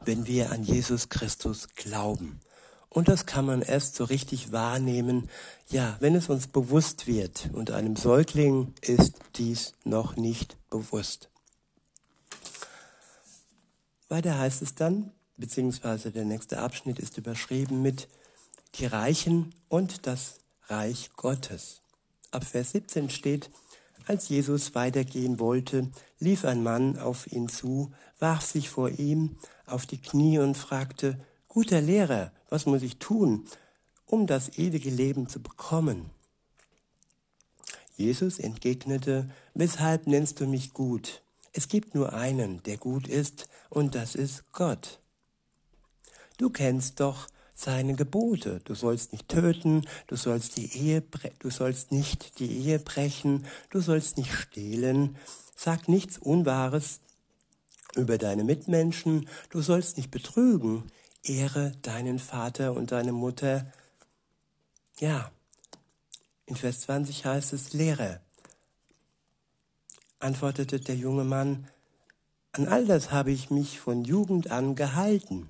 wenn 0.06 0.26
wir 0.26 0.52
an 0.52 0.64
Jesus 0.64 1.10
Christus 1.10 1.68
glauben. 1.76 2.40
Und 2.90 3.10
das 3.10 3.26
kann 3.26 3.46
man 3.46 3.62
erst 3.62 3.96
so 3.96 4.06
richtig 4.06 4.54
wahrnehmen, 4.54 5.30
ja, 5.68 5.98
wenn 6.00 6.16
es 6.16 6.30
uns 6.30 6.48
bewusst 6.48 7.08
wird. 7.08 7.50
Und 7.52 7.72
einem 7.72 7.98
Säugling 7.98 8.74
ist 8.82 9.20
dies 9.36 9.74
noch 9.84 10.16
nicht 10.16 10.58
bewusst. 10.70 11.30
Weiter 14.10 14.38
heißt 14.38 14.62
es 14.62 14.76
dann, 14.76 15.12
beziehungsweise 15.38 16.12
der 16.12 16.26
nächste 16.26 16.60
Abschnitt 16.60 17.00
ist 17.00 17.18
überschrieben 17.18 17.82
mit 17.82 18.08
die 18.76 18.86
Reichen 18.86 19.54
und 19.70 20.08
das 20.08 20.40
Reich 20.68 21.12
Gottes. 21.16 21.82
Ab 22.32 22.44
Vers 22.44 22.72
17 22.72 23.10
steht, 23.10 23.50
als 24.06 24.30
Jesus 24.30 24.76
weitergehen 24.76 25.40
wollte, 25.40 25.90
lief 26.20 26.46
ein 26.46 26.64
Mann 26.64 26.98
auf 26.98 27.32
ihn 27.32 27.50
zu, 27.50 27.92
warf 28.20 28.46
sich 28.46 28.70
vor 28.70 28.90
ihm 28.90 29.38
auf 29.66 29.86
die 29.86 30.02
Knie 30.02 30.40
und 30.40 30.56
fragte, 30.56 31.20
Guter 31.50 31.82
Lehrer, 31.82 32.32
was 32.50 32.66
muss 32.66 32.84
ich 32.84 32.98
tun, 32.98 33.46
um 34.06 34.28
das 34.28 34.58
ewige 34.58 34.90
Leben 34.90 35.28
zu 35.28 35.42
bekommen? 35.42 36.10
Jesus 37.98 38.40
entgegnete, 38.40 39.30
Weshalb 39.54 40.06
nennst 40.08 40.40
du 40.40 40.46
mich 40.46 40.74
gut? 40.74 41.24
Es 41.58 41.70
gibt 41.70 41.96
nur 41.96 42.14
einen, 42.14 42.62
der 42.62 42.78
gut 42.78 43.08
ist, 43.08 43.50
und 43.72 43.96
das 43.96 44.14
ist 44.14 44.52
Gott. 44.52 45.00
Du 46.38 46.52
kennst 46.52 47.00
doch 47.00 47.30
seine 47.56 47.96
Gebote. 47.96 48.62
Du 48.64 48.76
sollst 48.76 49.12
nicht 49.12 49.28
töten, 49.28 49.82
du 50.06 50.16
sollst 50.16 50.58
die 50.58 50.72
Ehe, 50.78 51.02
du 51.40 51.50
sollst 51.50 51.92
nicht 51.92 52.38
die 52.38 52.60
Ehe 52.60 52.78
brechen, 52.78 53.48
du 53.72 53.80
sollst 53.80 54.20
nicht 54.20 54.32
stehlen, 54.32 55.18
sag 55.56 55.88
nichts 55.88 56.20
Unwahres 56.20 57.00
über 57.96 58.20
deine 58.20 58.44
Mitmenschen, 58.44 59.28
du 59.50 59.64
sollst 59.64 59.98
nicht 59.98 60.12
betrügen, 60.12 60.84
ehre 61.24 61.72
deinen 61.82 62.20
Vater 62.20 62.74
und 62.74 62.92
deine 62.92 63.14
Mutter. 63.14 63.66
Ja, 65.00 65.32
in 66.46 66.56
Vers 66.56 66.82
20 66.82 67.26
heißt 67.26 67.52
es 67.54 67.74
Lehrer, 67.74 68.22
antwortete 70.20 70.80
der 70.80 70.96
junge 70.96 71.24
Mann, 71.24 71.68
an 72.52 72.68
all 72.68 72.86
das 72.86 73.12
habe 73.12 73.32
ich 73.32 73.50
mich 73.52 73.80
von 73.80 74.04
Jugend 74.04 74.50
an 74.50 74.76
gehalten. 74.76 75.50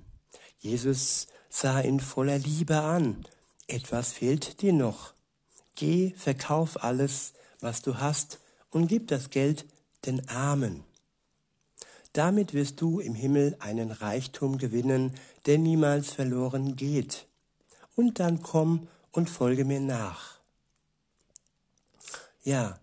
Jesus 0.58 1.26
sah 1.48 1.80
ihn 1.80 2.00
voller 2.00 2.38
Liebe 2.38 2.80
an. 2.80 3.24
Etwas 3.66 4.12
fehlt 4.12 4.60
dir 4.60 4.72
noch. 4.72 5.14
Geh, 5.74 6.12
verkauf 6.16 6.82
alles, 6.82 7.32
was 7.60 7.82
du 7.82 7.98
hast, 7.98 8.40
und 8.70 8.88
gib 8.88 9.08
das 9.08 9.30
Geld 9.30 9.64
den 10.04 10.28
Armen. 10.28 10.84
Damit 12.12 12.52
wirst 12.52 12.80
du 12.80 13.00
im 13.00 13.14
Himmel 13.14 13.56
einen 13.60 13.90
Reichtum 13.90 14.58
gewinnen, 14.58 15.14
der 15.46 15.58
niemals 15.58 16.10
verloren 16.10 16.76
geht. 16.76 17.26
Und 17.94 18.20
dann 18.20 18.42
komm 18.42 18.88
und 19.12 19.30
folge 19.30 19.64
mir 19.64 19.80
nach. 19.80 20.38
Ja, 22.42 22.78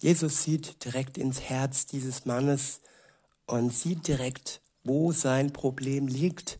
Jesus 0.00 0.42
sieht 0.42 0.84
direkt 0.84 1.18
ins 1.18 1.40
Herz 1.42 1.86
dieses 1.86 2.24
Mannes 2.24 2.80
und 3.46 3.72
sieht 3.72 4.08
direkt, 4.08 4.62
wo 4.82 5.12
sein 5.12 5.52
Problem 5.52 6.06
liegt 6.06 6.58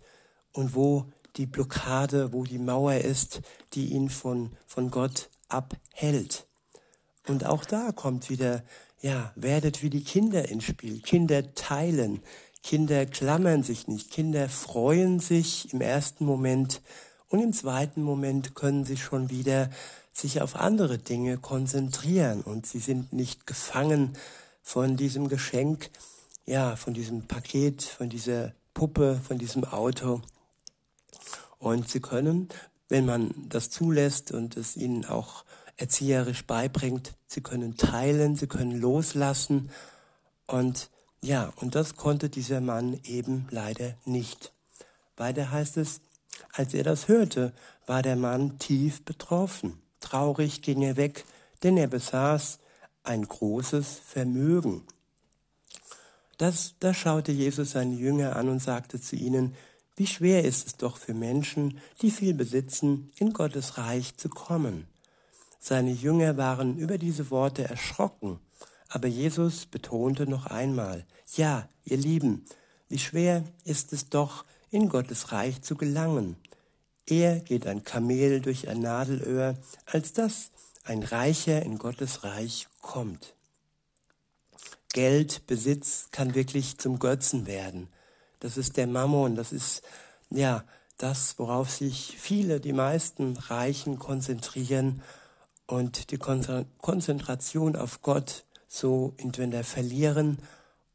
und 0.52 0.74
wo 0.74 1.06
die 1.36 1.46
Blockade, 1.46 2.32
wo 2.32 2.44
die 2.44 2.58
Mauer 2.58 2.96
ist, 2.96 3.40
die 3.72 3.86
ihn 3.86 4.10
von, 4.10 4.50
von 4.66 4.90
Gott 4.90 5.30
abhält. 5.48 6.46
Und 7.26 7.46
auch 7.46 7.64
da 7.64 7.92
kommt 7.92 8.28
wieder, 8.28 8.62
ja, 9.00 9.32
werdet 9.36 9.82
wie 9.82 9.90
die 9.90 10.04
Kinder 10.04 10.48
ins 10.48 10.64
Spiel. 10.64 11.00
Kinder 11.00 11.54
teilen, 11.54 12.22
Kinder 12.62 13.06
klammern 13.06 13.62
sich 13.62 13.88
nicht, 13.88 14.10
Kinder 14.10 14.48
freuen 14.48 15.18
sich 15.18 15.72
im 15.72 15.80
ersten 15.80 16.26
Moment 16.26 16.82
und 17.30 17.40
im 17.40 17.52
zweiten 17.52 18.02
Moment 18.02 18.54
können 18.54 18.84
sie 18.84 18.96
schon 18.96 19.30
wieder 19.30 19.70
sich 20.12 20.42
auf 20.42 20.56
andere 20.56 20.98
Dinge 20.98 21.38
konzentrieren 21.38 22.42
und 22.42 22.66
sie 22.66 22.80
sind 22.80 23.12
nicht 23.12 23.46
gefangen 23.46 24.14
von 24.62 24.96
diesem 24.96 25.28
Geschenk, 25.28 25.90
ja, 26.44 26.74
von 26.74 26.92
diesem 26.92 27.22
Paket, 27.22 27.82
von 27.82 28.08
dieser 28.08 28.52
Puppe, 28.74 29.20
von 29.26 29.38
diesem 29.38 29.64
Auto. 29.64 30.20
Und 31.58 31.88
sie 31.88 32.00
können, 32.00 32.48
wenn 32.88 33.06
man 33.06 33.32
das 33.48 33.70
zulässt 33.70 34.32
und 34.32 34.56
es 34.56 34.76
ihnen 34.76 35.04
auch 35.04 35.44
erzieherisch 35.76 36.44
beibringt, 36.44 37.14
sie 37.28 37.42
können 37.42 37.76
teilen, 37.76 38.34
sie 38.34 38.48
können 38.48 38.80
loslassen. 38.80 39.70
Und 40.46 40.90
ja, 41.20 41.52
und 41.56 41.76
das 41.76 41.94
konnte 41.94 42.28
dieser 42.28 42.60
Mann 42.60 42.98
eben 43.04 43.46
leider 43.50 43.94
nicht. 44.04 44.52
Weiter 45.16 45.52
heißt 45.52 45.76
es, 45.76 46.00
als 46.52 46.74
er 46.74 46.84
das 46.84 47.08
hörte, 47.08 47.52
war 47.86 48.02
der 48.02 48.16
Mann 48.16 48.58
tief 48.58 49.04
betroffen. 49.04 49.80
Traurig 50.00 50.62
ging 50.62 50.82
er 50.82 50.96
weg, 50.96 51.24
denn 51.62 51.76
er 51.76 51.88
besaß 51.88 52.58
ein 53.02 53.26
großes 53.26 54.00
Vermögen. 54.04 54.82
Das, 56.38 56.74
da 56.80 56.94
schaute 56.94 57.32
Jesus 57.32 57.72
seine 57.72 57.94
Jünger 57.94 58.36
an 58.36 58.48
und 58.48 58.60
sagte 58.60 59.00
zu 59.00 59.16
ihnen, 59.16 59.54
wie 59.96 60.06
schwer 60.06 60.44
ist 60.44 60.66
es 60.66 60.76
doch 60.76 60.96
für 60.96 61.12
Menschen, 61.12 61.78
die 62.00 62.10
viel 62.10 62.32
besitzen, 62.32 63.12
in 63.16 63.34
Gottes 63.34 63.76
Reich 63.76 64.16
zu 64.16 64.30
kommen. 64.30 64.86
Seine 65.58 65.90
Jünger 65.90 66.38
waren 66.38 66.78
über 66.78 66.96
diese 66.96 67.30
Worte 67.30 67.64
erschrocken, 67.64 68.38
aber 68.88 69.08
Jesus 69.08 69.66
betonte 69.66 70.26
noch 70.26 70.46
einmal, 70.46 71.04
ja, 71.36 71.68
ihr 71.84 71.98
Lieben, 71.98 72.46
wie 72.88 72.98
schwer 72.98 73.44
ist 73.64 73.92
es 73.92 74.08
doch, 74.08 74.46
in 74.70 74.88
Gottes 74.88 75.32
Reich 75.32 75.62
zu 75.62 75.76
gelangen. 75.76 76.36
Eher 77.06 77.40
geht 77.40 77.66
ein 77.66 77.84
Kamel 77.84 78.40
durch 78.40 78.68
ein 78.68 78.80
Nadelöhr, 78.80 79.56
als 79.86 80.12
dass 80.12 80.50
ein 80.84 81.02
Reicher 81.02 81.62
in 81.62 81.78
Gottes 81.78 82.24
Reich 82.24 82.68
kommt. 82.80 83.34
Geld, 84.92 85.46
Besitz 85.46 86.08
kann 86.10 86.34
wirklich 86.34 86.78
zum 86.78 86.98
Götzen 86.98 87.46
werden. 87.46 87.88
Das 88.40 88.56
ist 88.56 88.76
der 88.76 88.86
Mammon, 88.86 89.36
das 89.36 89.52
ist 89.52 89.82
ja 90.30 90.64
das, 90.98 91.38
worauf 91.38 91.70
sich 91.70 92.16
viele, 92.18 92.60
die 92.60 92.72
meisten 92.72 93.36
Reichen 93.36 93.98
konzentrieren 93.98 95.02
und 95.66 96.10
die 96.10 96.18
Konzentration 96.18 97.76
auf 97.76 98.02
Gott 98.02 98.44
so 98.68 99.14
entweder 99.16 99.64
verlieren 99.64 100.38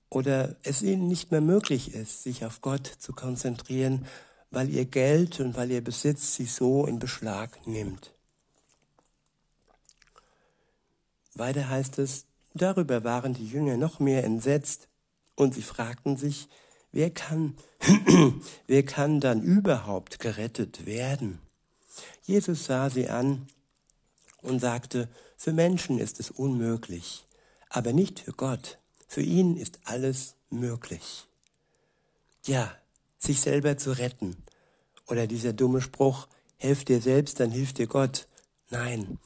oder 0.10 0.56
es 0.64 0.82
ihnen 0.82 1.08
nicht 1.08 1.32
mehr 1.32 1.42
möglich 1.42 1.94
ist, 1.94 2.24
sich 2.24 2.46
auf 2.46 2.62
Gott 2.62 2.88
zu 2.88 3.14
konzentrieren, 3.14 4.06
weil 4.52 4.70
ihr 4.70 4.86
Geld 4.86 5.40
und 5.40 5.56
weil 5.58 5.72
ihr 5.72 5.84
Besitz 5.84 6.36
sie 6.36 6.46
so 6.46 6.86
in 6.86 7.00
Beschlag 7.00 7.66
nimmt. 7.68 8.14
Weiter 11.34 11.70
heißt 11.70 12.00
es, 12.00 12.26
darüber 12.54 13.04
waren 13.04 13.34
die 13.34 13.48
Jünger 13.48 13.76
noch 13.76 14.00
mehr 14.00 14.24
entsetzt 14.24 14.88
und 15.36 15.54
sie 15.54 15.62
fragten 15.62 16.16
sich, 16.16 16.48
wer 16.94 17.10
kann, 17.10 17.58
wer 18.68 18.84
kann 18.84 19.20
dann 19.20 19.42
überhaupt 19.42 20.20
gerettet 20.20 20.86
werden? 20.86 21.40
Jesus 22.24 22.66
sah 22.66 22.90
sie 22.90 23.10
an 23.10 23.48
und 24.42 24.60
sagte, 24.60 25.10
für 25.36 25.52
Menschen 25.52 26.00
ist 26.00 26.20
es 26.22 26.32
unmöglich, 26.32 27.26
aber 27.70 27.92
nicht 27.92 28.22
für 28.22 28.32
Gott. 28.32 28.80
Für 29.08 29.22
ihn 29.22 29.58
ist 29.58 29.80
alles 29.86 30.36
möglich. 30.50 31.28
Ja, 32.46 32.76
sich 33.18 33.42
selber 33.42 33.78
zu 33.78 33.92
retten. 33.98 34.38
Oder 35.08 35.28
dieser 35.28 35.54
dumme 35.54 35.82
Spruch, 35.82 36.28
helf 36.58 36.86
dir 36.86 37.02
selbst, 37.02 37.40
dann 37.40 37.52
hilft 37.52 37.78
dir 37.78 37.88
Gott. 37.88 38.28
Nein, 38.70 39.20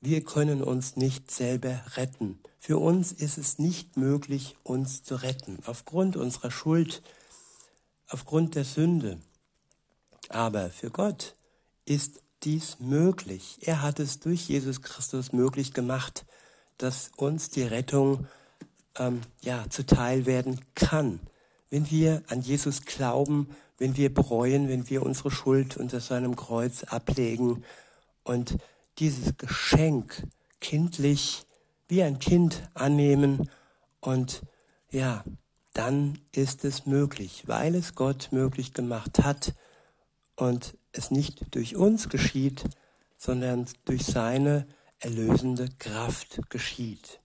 wir 0.00 0.22
können 0.24 0.62
uns 0.62 0.96
nicht 0.96 1.30
selber 1.30 1.82
retten. 1.96 2.38
Für 2.58 2.78
uns 2.78 3.12
ist 3.12 3.38
es 3.38 3.58
nicht 3.58 3.96
möglich, 3.96 4.56
uns 4.62 5.02
zu 5.02 5.16
retten, 5.16 5.58
aufgrund 5.66 6.16
unserer 6.16 6.50
Schuld, 6.50 7.02
aufgrund 8.08 8.54
der 8.54 8.64
Sünde. 8.64 9.20
Aber 10.28 10.70
für 10.70 10.90
Gott 10.90 11.34
ist 11.84 12.20
dies 12.42 12.78
möglich. 12.80 13.58
Er 13.60 13.82
hat 13.82 14.00
es 14.00 14.20
durch 14.20 14.48
Jesus 14.48 14.82
Christus 14.82 15.32
möglich 15.32 15.72
gemacht, 15.72 16.24
dass 16.78 17.10
uns 17.16 17.50
die 17.50 17.62
Rettung 17.62 18.26
ähm, 18.98 19.20
ja, 19.40 19.64
zuteil 19.70 20.26
werden 20.26 20.60
kann. 20.74 21.20
Wenn 21.70 21.90
wir 21.90 22.22
an 22.28 22.42
Jesus 22.42 22.82
glauben, 22.82 23.48
wenn 23.78 23.96
wir 23.96 24.12
bereuen, 24.12 24.68
wenn 24.68 24.88
wir 24.90 25.02
unsere 25.02 25.30
Schuld 25.30 25.76
unter 25.76 26.00
seinem 26.00 26.36
Kreuz 26.36 26.84
ablegen 26.84 27.64
und 28.22 28.58
dieses 28.98 29.36
Geschenk 29.38 30.22
kindlich 30.60 31.44
wie 31.88 32.02
ein 32.02 32.18
Kind 32.18 32.62
annehmen 32.74 33.48
und 34.00 34.42
ja, 34.90 35.24
dann 35.72 36.18
ist 36.32 36.64
es 36.64 36.86
möglich, 36.86 37.44
weil 37.46 37.74
es 37.74 37.94
Gott 37.94 38.28
möglich 38.30 38.74
gemacht 38.74 39.22
hat 39.22 39.54
und 40.36 40.76
es 40.92 41.10
nicht 41.10 41.54
durch 41.54 41.76
uns 41.76 42.08
geschieht, 42.08 42.64
sondern 43.16 43.66
durch 43.84 44.04
seine 44.04 44.66
erlösende 44.98 45.68
Kraft 45.78 46.40
geschieht. 46.50 47.21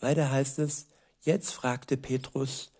Weiter 0.00 0.30
heißt 0.30 0.58
es, 0.58 0.86
jetzt 1.22 1.52
fragte 1.52 1.96
Petrus, 1.96 2.72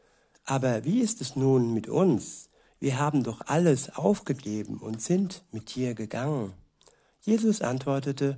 aber 0.44 0.84
wie 0.84 1.00
ist 1.00 1.20
es 1.20 1.36
nun 1.36 1.74
mit 1.74 1.88
uns? 1.88 2.48
Wir 2.78 2.98
haben 2.98 3.24
doch 3.24 3.40
alles 3.46 3.96
aufgegeben 3.96 4.78
und 4.78 5.02
sind 5.02 5.42
mit 5.50 5.74
dir 5.74 5.94
gegangen. 5.94 6.52
Jesus 7.22 7.62
antwortete, 7.62 8.36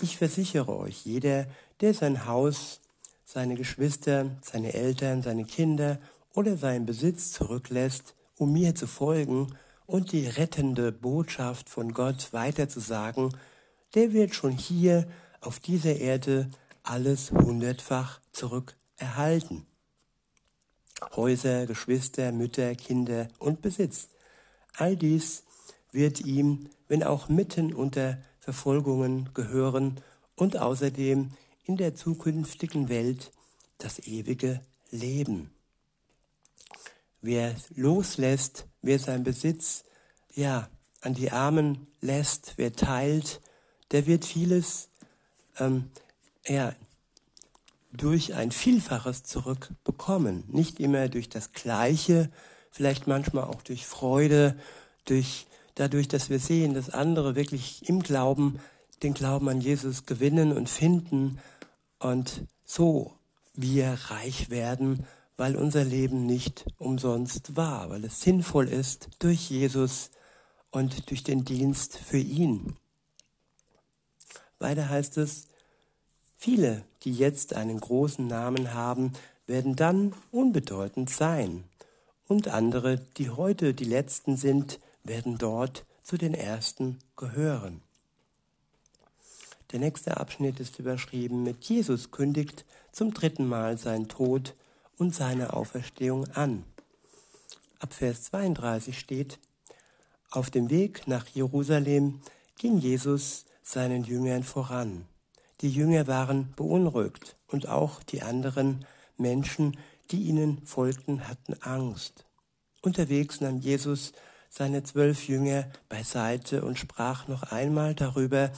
ich 0.00 0.18
versichere 0.18 0.76
euch, 0.76 1.04
jeder, 1.04 1.46
der 1.80 1.94
sein 1.94 2.26
Haus, 2.26 2.80
seine 3.24 3.56
Geschwister, 3.56 4.36
seine 4.42 4.74
Eltern, 4.74 5.22
seine 5.22 5.44
Kinder 5.44 5.98
oder 6.34 6.56
seinen 6.56 6.86
Besitz 6.86 7.32
zurücklässt, 7.32 8.14
um 8.36 8.52
mir 8.52 8.74
zu 8.74 8.86
folgen 8.86 9.48
und 9.86 10.12
die 10.12 10.26
rettende 10.26 10.92
Botschaft 10.92 11.68
von 11.68 11.92
Gott 11.92 12.32
weiterzusagen, 12.32 13.36
der 13.94 14.12
wird 14.12 14.34
schon 14.34 14.52
hier 14.52 15.08
auf 15.40 15.58
dieser 15.60 15.96
Erde 15.96 16.48
alles 16.88 17.30
hundertfach 17.30 18.20
zurückerhalten. 18.32 19.66
Häuser, 21.14 21.66
Geschwister, 21.66 22.32
Mütter, 22.32 22.74
Kinder 22.74 23.28
und 23.38 23.62
Besitz. 23.62 24.08
All 24.76 24.96
dies 24.96 25.44
wird 25.92 26.20
ihm, 26.20 26.70
wenn 26.88 27.02
auch 27.02 27.28
mitten 27.28 27.72
unter 27.72 28.18
Verfolgungen 28.40 29.30
gehören 29.34 30.00
und 30.34 30.56
außerdem 30.56 31.32
in 31.64 31.76
der 31.76 31.94
zukünftigen 31.94 32.88
Welt 32.88 33.32
das 33.78 33.98
ewige 34.00 34.60
Leben. 34.90 35.50
Wer 37.20 37.54
loslässt, 37.74 38.66
wer 38.80 38.98
sein 38.98 39.24
Besitz 39.24 39.84
ja 40.34 40.68
an 41.00 41.14
die 41.14 41.30
Armen 41.30 41.86
lässt, 42.00 42.54
wer 42.56 42.72
teilt, 42.72 43.40
der 43.90 44.06
wird 44.06 44.24
vieles 44.24 44.88
ähm, 45.58 45.90
ja, 46.48 46.74
durch 47.92 48.34
ein 48.34 48.50
Vielfaches 48.50 49.22
zurückbekommen. 49.22 50.44
Nicht 50.48 50.80
immer 50.80 51.08
durch 51.08 51.28
das 51.28 51.52
Gleiche, 51.52 52.30
vielleicht 52.70 53.06
manchmal 53.06 53.44
auch 53.44 53.62
durch 53.62 53.86
Freude, 53.86 54.58
durch 55.04 55.46
dadurch, 55.74 56.08
dass 56.08 56.30
wir 56.30 56.38
sehen, 56.38 56.74
dass 56.74 56.90
andere 56.90 57.34
wirklich 57.36 57.88
im 57.88 58.02
Glauben 58.02 58.60
den 59.02 59.14
Glauben 59.14 59.48
an 59.48 59.60
Jesus 59.60 60.06
gewinnen 60.06 60.52
und 60.52 60.68
finden 60.68 61.38
und 61.98 62.42
so 62.64 63.12
wir 63.54 63.96
reich 64.08 64.50
werden, 64.50 65.06
weil 65.36 65.56
unser 65.56 65.84
Leben 65.84 66.26
nicht 66.26 66.64
umsonst 66.78 67.56
war, 67.56 67.90
weil 67.90 68.04
es 68.04 68.20
sinnvoll 68.20 68.68
ist 68.68 69.08
durch 69.20 69.50
Jesus 69.50 70.10
und 70.70 71.10
durch 71.10 71.22
den 71.22 71.44
Dienst 71.44 71.96
für 71.96 72.18
ihn. 72.18 72.76
Weiter 74.58 74.88
heißt 74.88 75.16
es, 75.18 75.46
viele, 76.38 76.84
die 77.02 77.12
jetzt 77.12 77.52
einen 77.52 77.78
großen 77.78 78.26
Namen 78.26 78.72
haben, 78.72 79.12
werden 79.46 79.76
dann 79.76 80.14
unbedeutend 80.30 81.10
sein. 81.10 81.64
Und 82.26 82.48
andere, 82.48 82.98
die 83.16 83.30
heute 83.30 83.74
die 83.74 83.84
Letzten 83.84 84.36
sind, 84.36 84.78
werden 85.02 85.36
dort 85.36 85.84
zu 86.02 86.16
den 86.16 86.34
Ersten 86.34 86.98
gehören. 87.16 87.82
Der 89.72 89.80
nächste 89.80 90.16
Abschnitt 90.16 90.60
ist 90.60 90.78
überschrieben 90.78 91.42
mit 91.42 91.64
Jesus 91.64 92.10
kündigt 92.10 92.64
zum 92.92 93.12
dritten 93.12 93.46
Mal 93.46 93.76
seinen 93.76 94.08
Tod 94.08 94.54
und 94.96 95.14
seine 95.14 95.52
Auferstehung 95.52 96.26
an. 96.28 96.64
Ab 97.78 97.92
Vers 97.92 98.24
32 98.24 98.98
steht, 98.98 99.38
auf 100.30 100.50
dem 100.50 100.70
Weg 100.70 101.06
nach 101.06 101.26
Jerusalem 101.28 102.20
ging 102.58 102.78
Jesus 102.78 103.44
seinen 103.62 104.04
Jüngern 104.04 104.42
voran. 104.42 105.06
Die 105.60 105.70
Jünger 105.70 106.06
waren 106.06 106.52
beunruhigt 106.54 107.36
und 107.48 107.68
auch 107.68 108.02
die 108.02 108.22
anderen 108.22 108.84
Menschen, 109.16 109.76
die 110.10 110.22
ihnen 110.22 110.64
folgten, 110.64 111.26
hatten 111.28 111.54
Angst. 111.62 112.24
Unterwegs 112.82 113.40
nahm 113.40 113.58
Jesus 113.58 114.12
seine 114.50 114.82
zwölf 114.82 115.28
Jünger 115.28 115.68
beiseite 115.88 116.64
und 116.64 116.78
sprach 116.78 117.28
noch 117.28 117.42
einmal 117.42 117.94
darüber, 117.94 118.50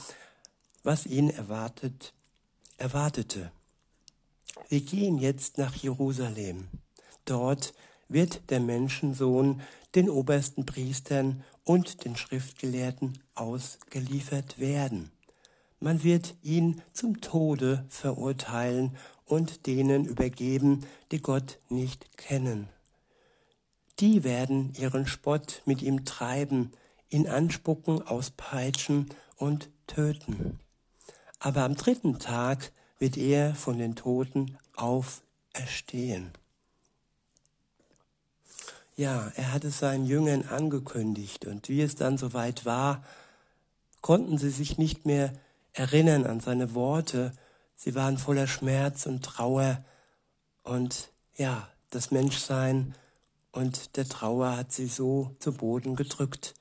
was 0.83 1.05
ihn 1.05 1.29
erwartet, 1.29 2.13
erwartete. 2.77 3.51
Wir 4.69 4.81
gehen 4.81 5.17
jetzt 5.17 5.57
nach 5.57 5.75
Jerusalem. 5.75 6.67
Dort 7.25 7.73
wird 8.07 8.49
der 8.49 8.59
Menschensohn 8.59 9.61
den 9.95 10.09
obersten 10.09 10.65
Priestern 10.65 11.43
und 11.63 12.05
den 12.05 12.15
Schriftgelehrten 12.15 13.19
ausgeliefert 13.35 14.59
werden. 14.59 15.11
Man 15.81 16.03
wird 16.03 16.35
ihn 16.41 16.81
zum 16.93 17.19
Tode 17.19 17.83
verurteilen 17.89 18.95
und 19.25 19.67
denen 19.67 20.05
übergeben, 20.05 20.85
die 21.11 21.21
Gott 21.21 21.59
nicht 21.67 22.17
kennen 22.17 22.69
die 24.01 24.23
werden 24.23 24.73
ihren 24.77 25.05
Spott 25.05 25.61
mit 25.65 25.81
ihm 25.83 26.05
treiben, 26.05 26.71
ihn 27.09 27.27
anspucken, 27.27 28.01
auspeitschen 28.01 29.09
und 29.37 29.69
töten. 29.85 30.59
Aber 31.39 31.63
am 31.63 31.75
dritten 31.75 32.19
Tag 32.19 32.71
wird 32.97 33.15
er 33.15 33.53
von 33.55 33.77
den 33.77 33.95
Toten 33.95 34.57
auferstehen. 34.75 36.31
Ja, 38.95 39.31
er 39.35 39.53
hatte 39.53 39.69
seinen 39.69 40.05
Jüngern 40.05 40.43
angekündigt 40.43 41.45
und 41.45 41.69
wie 41.69 41.81
es 41.81 41.95
dann 41.95 42.17
soweit 42.17 42.65
war, 42.65 43.03
konnten 44.01 44.37
sie 44.37 44.49
sich 44.49 44.77
nicht 44.77 45.05
mehr 45.05 45.31
erinnern 45.73 46.25
an 46.25 46.39
seine 46.39 46.73
Worte. 46.73 47.33
Sie 47.75 47.95
waren 47.95 48.17
voller 48.17 48.47
Schmerz 48.47 49.05
und 49.05 49.23
Trauer 49.23 49.83
und 50.63 51.09
ja, 51.35 51.69
das 51.89 52.11
Menschsein 52.11 52.95
und 53.51 53.97
der 53.97 54.07
Trauer 54.07 54.55
hat 54.57 54.71
sie 54.71 54.87
so 54.87 55.35
zu 55.39 55.53
Boden 55.53 55.95
gedrückt. 55.95 56.53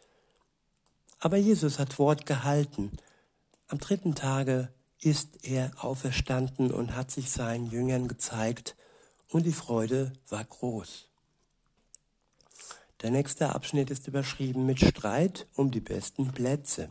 Aber 1.18 1.36
Jesus 1.36 1.78
hat 1.78 1.98
Wort 1.98 2.26
gehalten. 2.26 2.92
Am 3.68 3.78
dritten 3.78 4.14
Tage 4.14 4.72
ist 5.00 5.44
er 5.44 5.70
auferstanden 5.76 6.70
und 6.70 6.96
hat 6.96 7.10
sich 7.10 7.30
seinen 7.30 7.66
Jüngern 7.66 8.08
gezeigt, 8.08 8.76
und 9.28 9.46
die 9.46 9.52
Freude 9.52 10.12
war 10.28 10.44
groß. 10.44 11.06
Der 13.02 13.10
nächste 13.10 13.54
Abschnitt 13.54 13.90
ist 13.90 14.08
überschrieben 14.08 14.66
mit 14.66 14.80
Streit 14.80 15.46
um 15.54 15.70
die 15.70 15.80
besten 15.80 16.32
Plätze. 16.32 16.90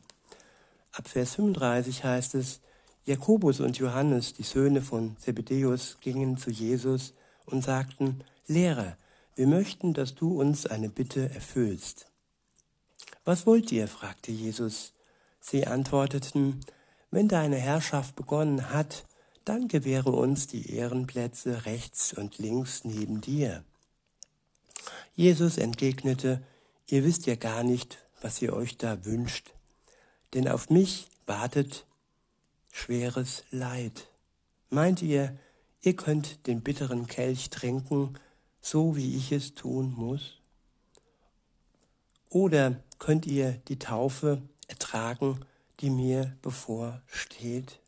Ab 0.92 1.08
Vers 1.08 1.36
35 1.36 2.04
heißt 2.04 2.36
es, 2.36 2.62
Jakobus 3.06 3.60
und 3.60 3.78
Johannes, 3.78 4.34
die 4.34 4.44
Söhne 4.44 4.82
von 4.82 5.18
Zebedäus, 5.18 5.98
gingen 6.02 6.38
zu 6.38 6.52
Jesus 6.52 7.14
und 7.46 7.64
sagten, 7.64 8.24
Lehrer, 8.48 8.98
wir 9.36 9.48
möchten, 9.48 9.94
dass 9.94 10.16
du 10.16 10.40
uns 10.40 10.66
eine 10.66 10.90
Bitte 10.90 11.30
erfüllst. 11.30 12.08
Was 13.24 13.46
wollt 13.46 13.72
ihr? 13.72 13.88
fragte 13.88 14.32
Jesus. 14.32 14.94
Sie 15.40 15.66
antworteten, 15.66 16.60
wenn 17.12 17.28
deine 17.28 17.58
Herrschaft 17.58 18.16
begonnen 18.16 18.72
hat, 18.72 19.06
dann 19.46 19.68
gewähre 19.68 20.12
uns 20.12 20.48
die 20.48 20.76
Ehrenplätze 20.76 21.66
rechts 21.66 22.14
und 22.14 22.38
links 22.38 22.84
neben 22.84 23.22
dir. 23.22 23.64
Jesus 25.16 25.58
entgegnete, 25.58 26.44
ihr 26.88 27.04
wisst 27.04 27.26
ja 27.26 27.36
gar 27.36 27.64
nicht, 27.64 27.98
was 28.22 28.42
ihr 28.42 28.54
euch 28.54 28.78
da 28.78 29.06
wünscht, 29.06 29.52
denn 30.34 30.48
auf 30.48 30.70
mich 30.70 31.10
wartet 31.26 31.86
schweres 32.72 33.44
Leid. 33.52 34.08
Meint 34.70 35.02
ihr, 35.02 35.38
ihr 35.82 35.96
könnt 35.96 36.48
den 36.48 36.62
bitteren 36.62 37.08
Kelch 37.08 37.50
trinken, 37.50 38.16
so 38.62 38.96
wie 38.96 39.16
ich 39.16 39.32
es 39.32 39.54
tun 39.54 39.94
muss? 39.96 40.38
Oder 42.30 42.84
könnt 43.00 43.26
ihr 43.26 43.54
die 43.68 43.80
Taufe 43.80 44.42
ertragen, 44.68 45.40
die 45.80 45.90
mir 45.90 46.38
bevorsteht? 46.42 47.80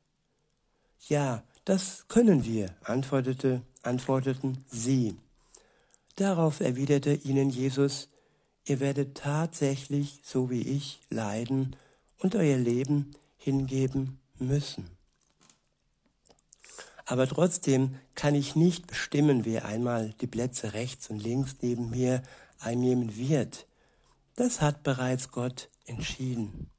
Ja, 1.07 1.43
das 1.65 2.05
können 2.07 2.43
wir, 2.45 2.75
antwortete, 2.83 3.61
antworteten 3.83 4.65
sie. 4.67 5.15
Darauf 6.15 6.59
erwiderte 6.59 7.13
ihnen 7.13 7.49
Jesus, 7.49 8.09
ihr 8.65 8.79
werdet 8.79 9.15
tatsächlich, 9.15 10.19
so 10.23 10.49
wie 10.49 10.61
ich, 10.61 11.01
leiden 11.09 11.75
und 12.21 12.35
euer 12.35 12.57
Leben 12.57 13.11
hingeben 13.37 14.19
müssen. 14.37 14.89
Aber 17.05 17.27
trotzdem 17.27 17.97
kann 18.15 18.35
ich 18.35 18.55
nicht 18.55 18.87
bestimmen, 18.87 19.43
wer 19.43 19.65
einmal 19.65 20.13
die 20.21 20.27
Plätze 20.27 20.73
rechts 20.73 21.09
und 21.09 21.21
links 21.21 21.57
neben 21.61 21.89
mir 21.89 22.21
einnehmen 22.59 23.17
wird. 23.17 23.67
Das 24.35 24.61
hat 24.61 24.83
bereits 24.83 25.31
Gott 25.31 25.69
entschieden. 25.85 26.69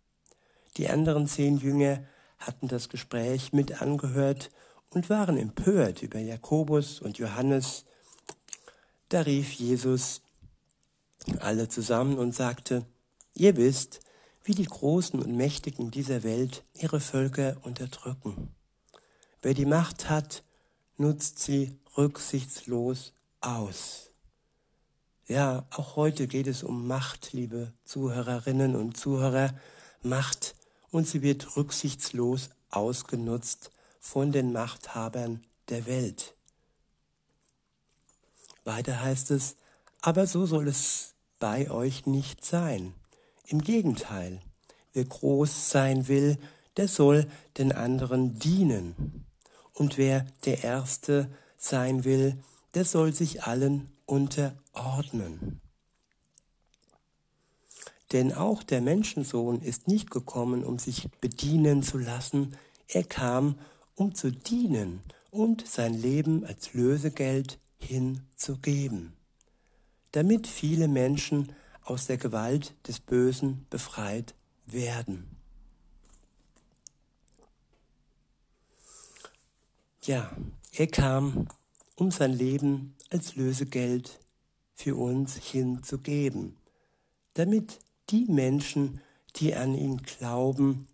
Die 0.78 0.88
anderen 0.88 1.26
zehn 1.26 1.58
Jünger 1.58 2.04
hatten 2.38 2.68
das 2.68 2.88
Gespräch 2.88 3.52
mit 3.52 3.82
angehört 3.82 4.50
und 4.90 5.10
waren 5.10 5.36
empört 5.36 6.02
über 6.02 6.18
Jakobus 6.18 7.00
und 7.00 7.18
Johannes. 7.18 7.84
Da 9.08 9.22
rief 9.22 9.52
Jesus 9.52 10.22
alle 11.40 11.68
zusammen 11.68 12.18
und 12.18 12.34
sagte, 12.34 12.84
ihr 13.34 13.56
wisst, 13.56 14.00
wie 14.44 14.54
die 14.54 14.66
Großen 14.66 15.20
und 15.20 15.36
Mächtigen 15.36 15.90
dieser 15.90 16.22
Welt 16.22 16.64
ihre 16.74 17.00
Völker 17.00 17.56
unterdrücken. 17.62 18.54
Wer 19.40 19.54
die 19.54 19.66
Macht 19.66 20.08
hat, 20.08 20.42
nutzt 20.96 21.38
sie 21.38 21.78
rücksichtslos 21.96 23.12
aus. 23.40 24.10
Ja, 25.26 25.66
auch 25.70 25.96
heute 25.96 26.26
geht 26.26 26.46
es 26.46 26.62
um 26.62 26.86
Macht, 26.86 27.32
liebe 27.32 27.72
Zuhörerinnen 27.84 28.76
und 28.76 28.96
Zuhörer. 28.96 29.54
Macht 30.02 30.54
und 30.90 31.06
sie 31.06 31.22
wird 31.22 31.56
rücksichtslos 31.56 32.50
ausgenutzt 32.70 33.70
von 34.00 34.32
den 34.32 34.52
Machthabern 34.52 35.42
der 35.68 35.86
Welt. 35.86 36.34
Weiter 38.64 39.00
heißt 39.00 39.30
es, 39.30 39.56
aber 40.00 40.26
so 40.26 40.46
soll 40.46 40.68
es 40.68 41.14
bei 41.38 41.70
euch 41.70 42.06
nicht 42.06 42.44
sein. 42.44 42.94
Im 43.52 43.60
Gegenteil, 43.60 44.40
wer 44.94 45.04
groß 45.04 45.68
sein 45.68 46.08
will, 46.08 46.38
der 46.78 46.88
soll 46.88 47.26
den 47.58 47.70
anderen 47.72 48.38
dienen. 48.38 49.26
Und 49.74 49.98
wer 49.98 50.24
der 50.46 50.64
Erste 50.64 51.28
sein 51.58 52.04
will, 52.04 52.38
der 52.74 52.86
soll 52.86 53.12
sich 53.12 53.42
allen 53.42 53.90
unterordnen. 54.06 55.60
Denn 58.12 58.32
auch 58.32 58.62
der 58.62 58.80
Menschensohn 58.80 59.60
ist 59.60 59.86
nicht 59.86 60.10
gekommen, 60.10 60.64
um 60.64 60.78
sich 60.78 61.10
bedienen 61.20 61.82
zu 61.82 61.98
lassen, 61.98 62.56
er 62.88 63.04
kam, 63.04 63.58
um 63.94 64.14
zu 64.14 64.32
dienen 64.32 65.02
und 65.30 65.68
sein 65.68 65.92
Leben 65.92 66.46
als 66.46 66.72
Lösegeld 66.72 67.58
hinzugeben, 67.76 69.12
damit 70.12 70.46
viele 70.46 70.88
Menschen 70.88 71.52
aus 71.84 72.06
der 72.06 72.16
Gewalt 72.16 72.74
des 72.86 73.00
Bösen 73.00 73.66
befreit 73.70 74.34
werden. 74.66 75.36
Ja, 80.04 80.36
er 80.72 80.86
kam, 80.88 81.48
um 81.96 82.10
sein 82.10 82.32
Leben 82.32 82.94
als 83.10 83.36
Lösegeld 83.36 84.20
für 84.74 84.96
uns 84.96 85.36
hinzugeben, 85.36 86.56
damit 87.34 87.78
die 88.10 88.26
Menschen, 88.26 89.00
die 89.36 89.54
an 89.54 89.74
ihn 89.74 89.98
glauben, 89.98 90.88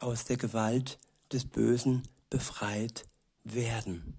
aus 0.00 0.24
der 0.24 0.36
Gewalt 0.36 0.98
des 1.32 1.44
Bösen 1.44 2.02
befreit 2.30 3.06
werden. 3.44 4.18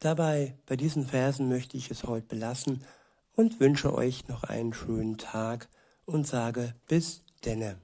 Dabei, 0.00 0.56
bei 0.66 0.76
diesen 0.76 1.06
Versen 1.06 1.48
möchte 1.48 1.76
ich 1.76 1.90
es 1.90 2.04
heute 2.04 2.26
belassen 2.26 2.84
und 3.38 3.60
wünsche 3.60 3.94
euch 3.94 4.26
noch 4.26 4.42
einen 4.42 4.72
schönen 4.72 5.16
Tag 5.16 5.68
und 6.04 6.26
sage 6.26 6.74
bis 6.88 7.22
denne. 7.44 7.78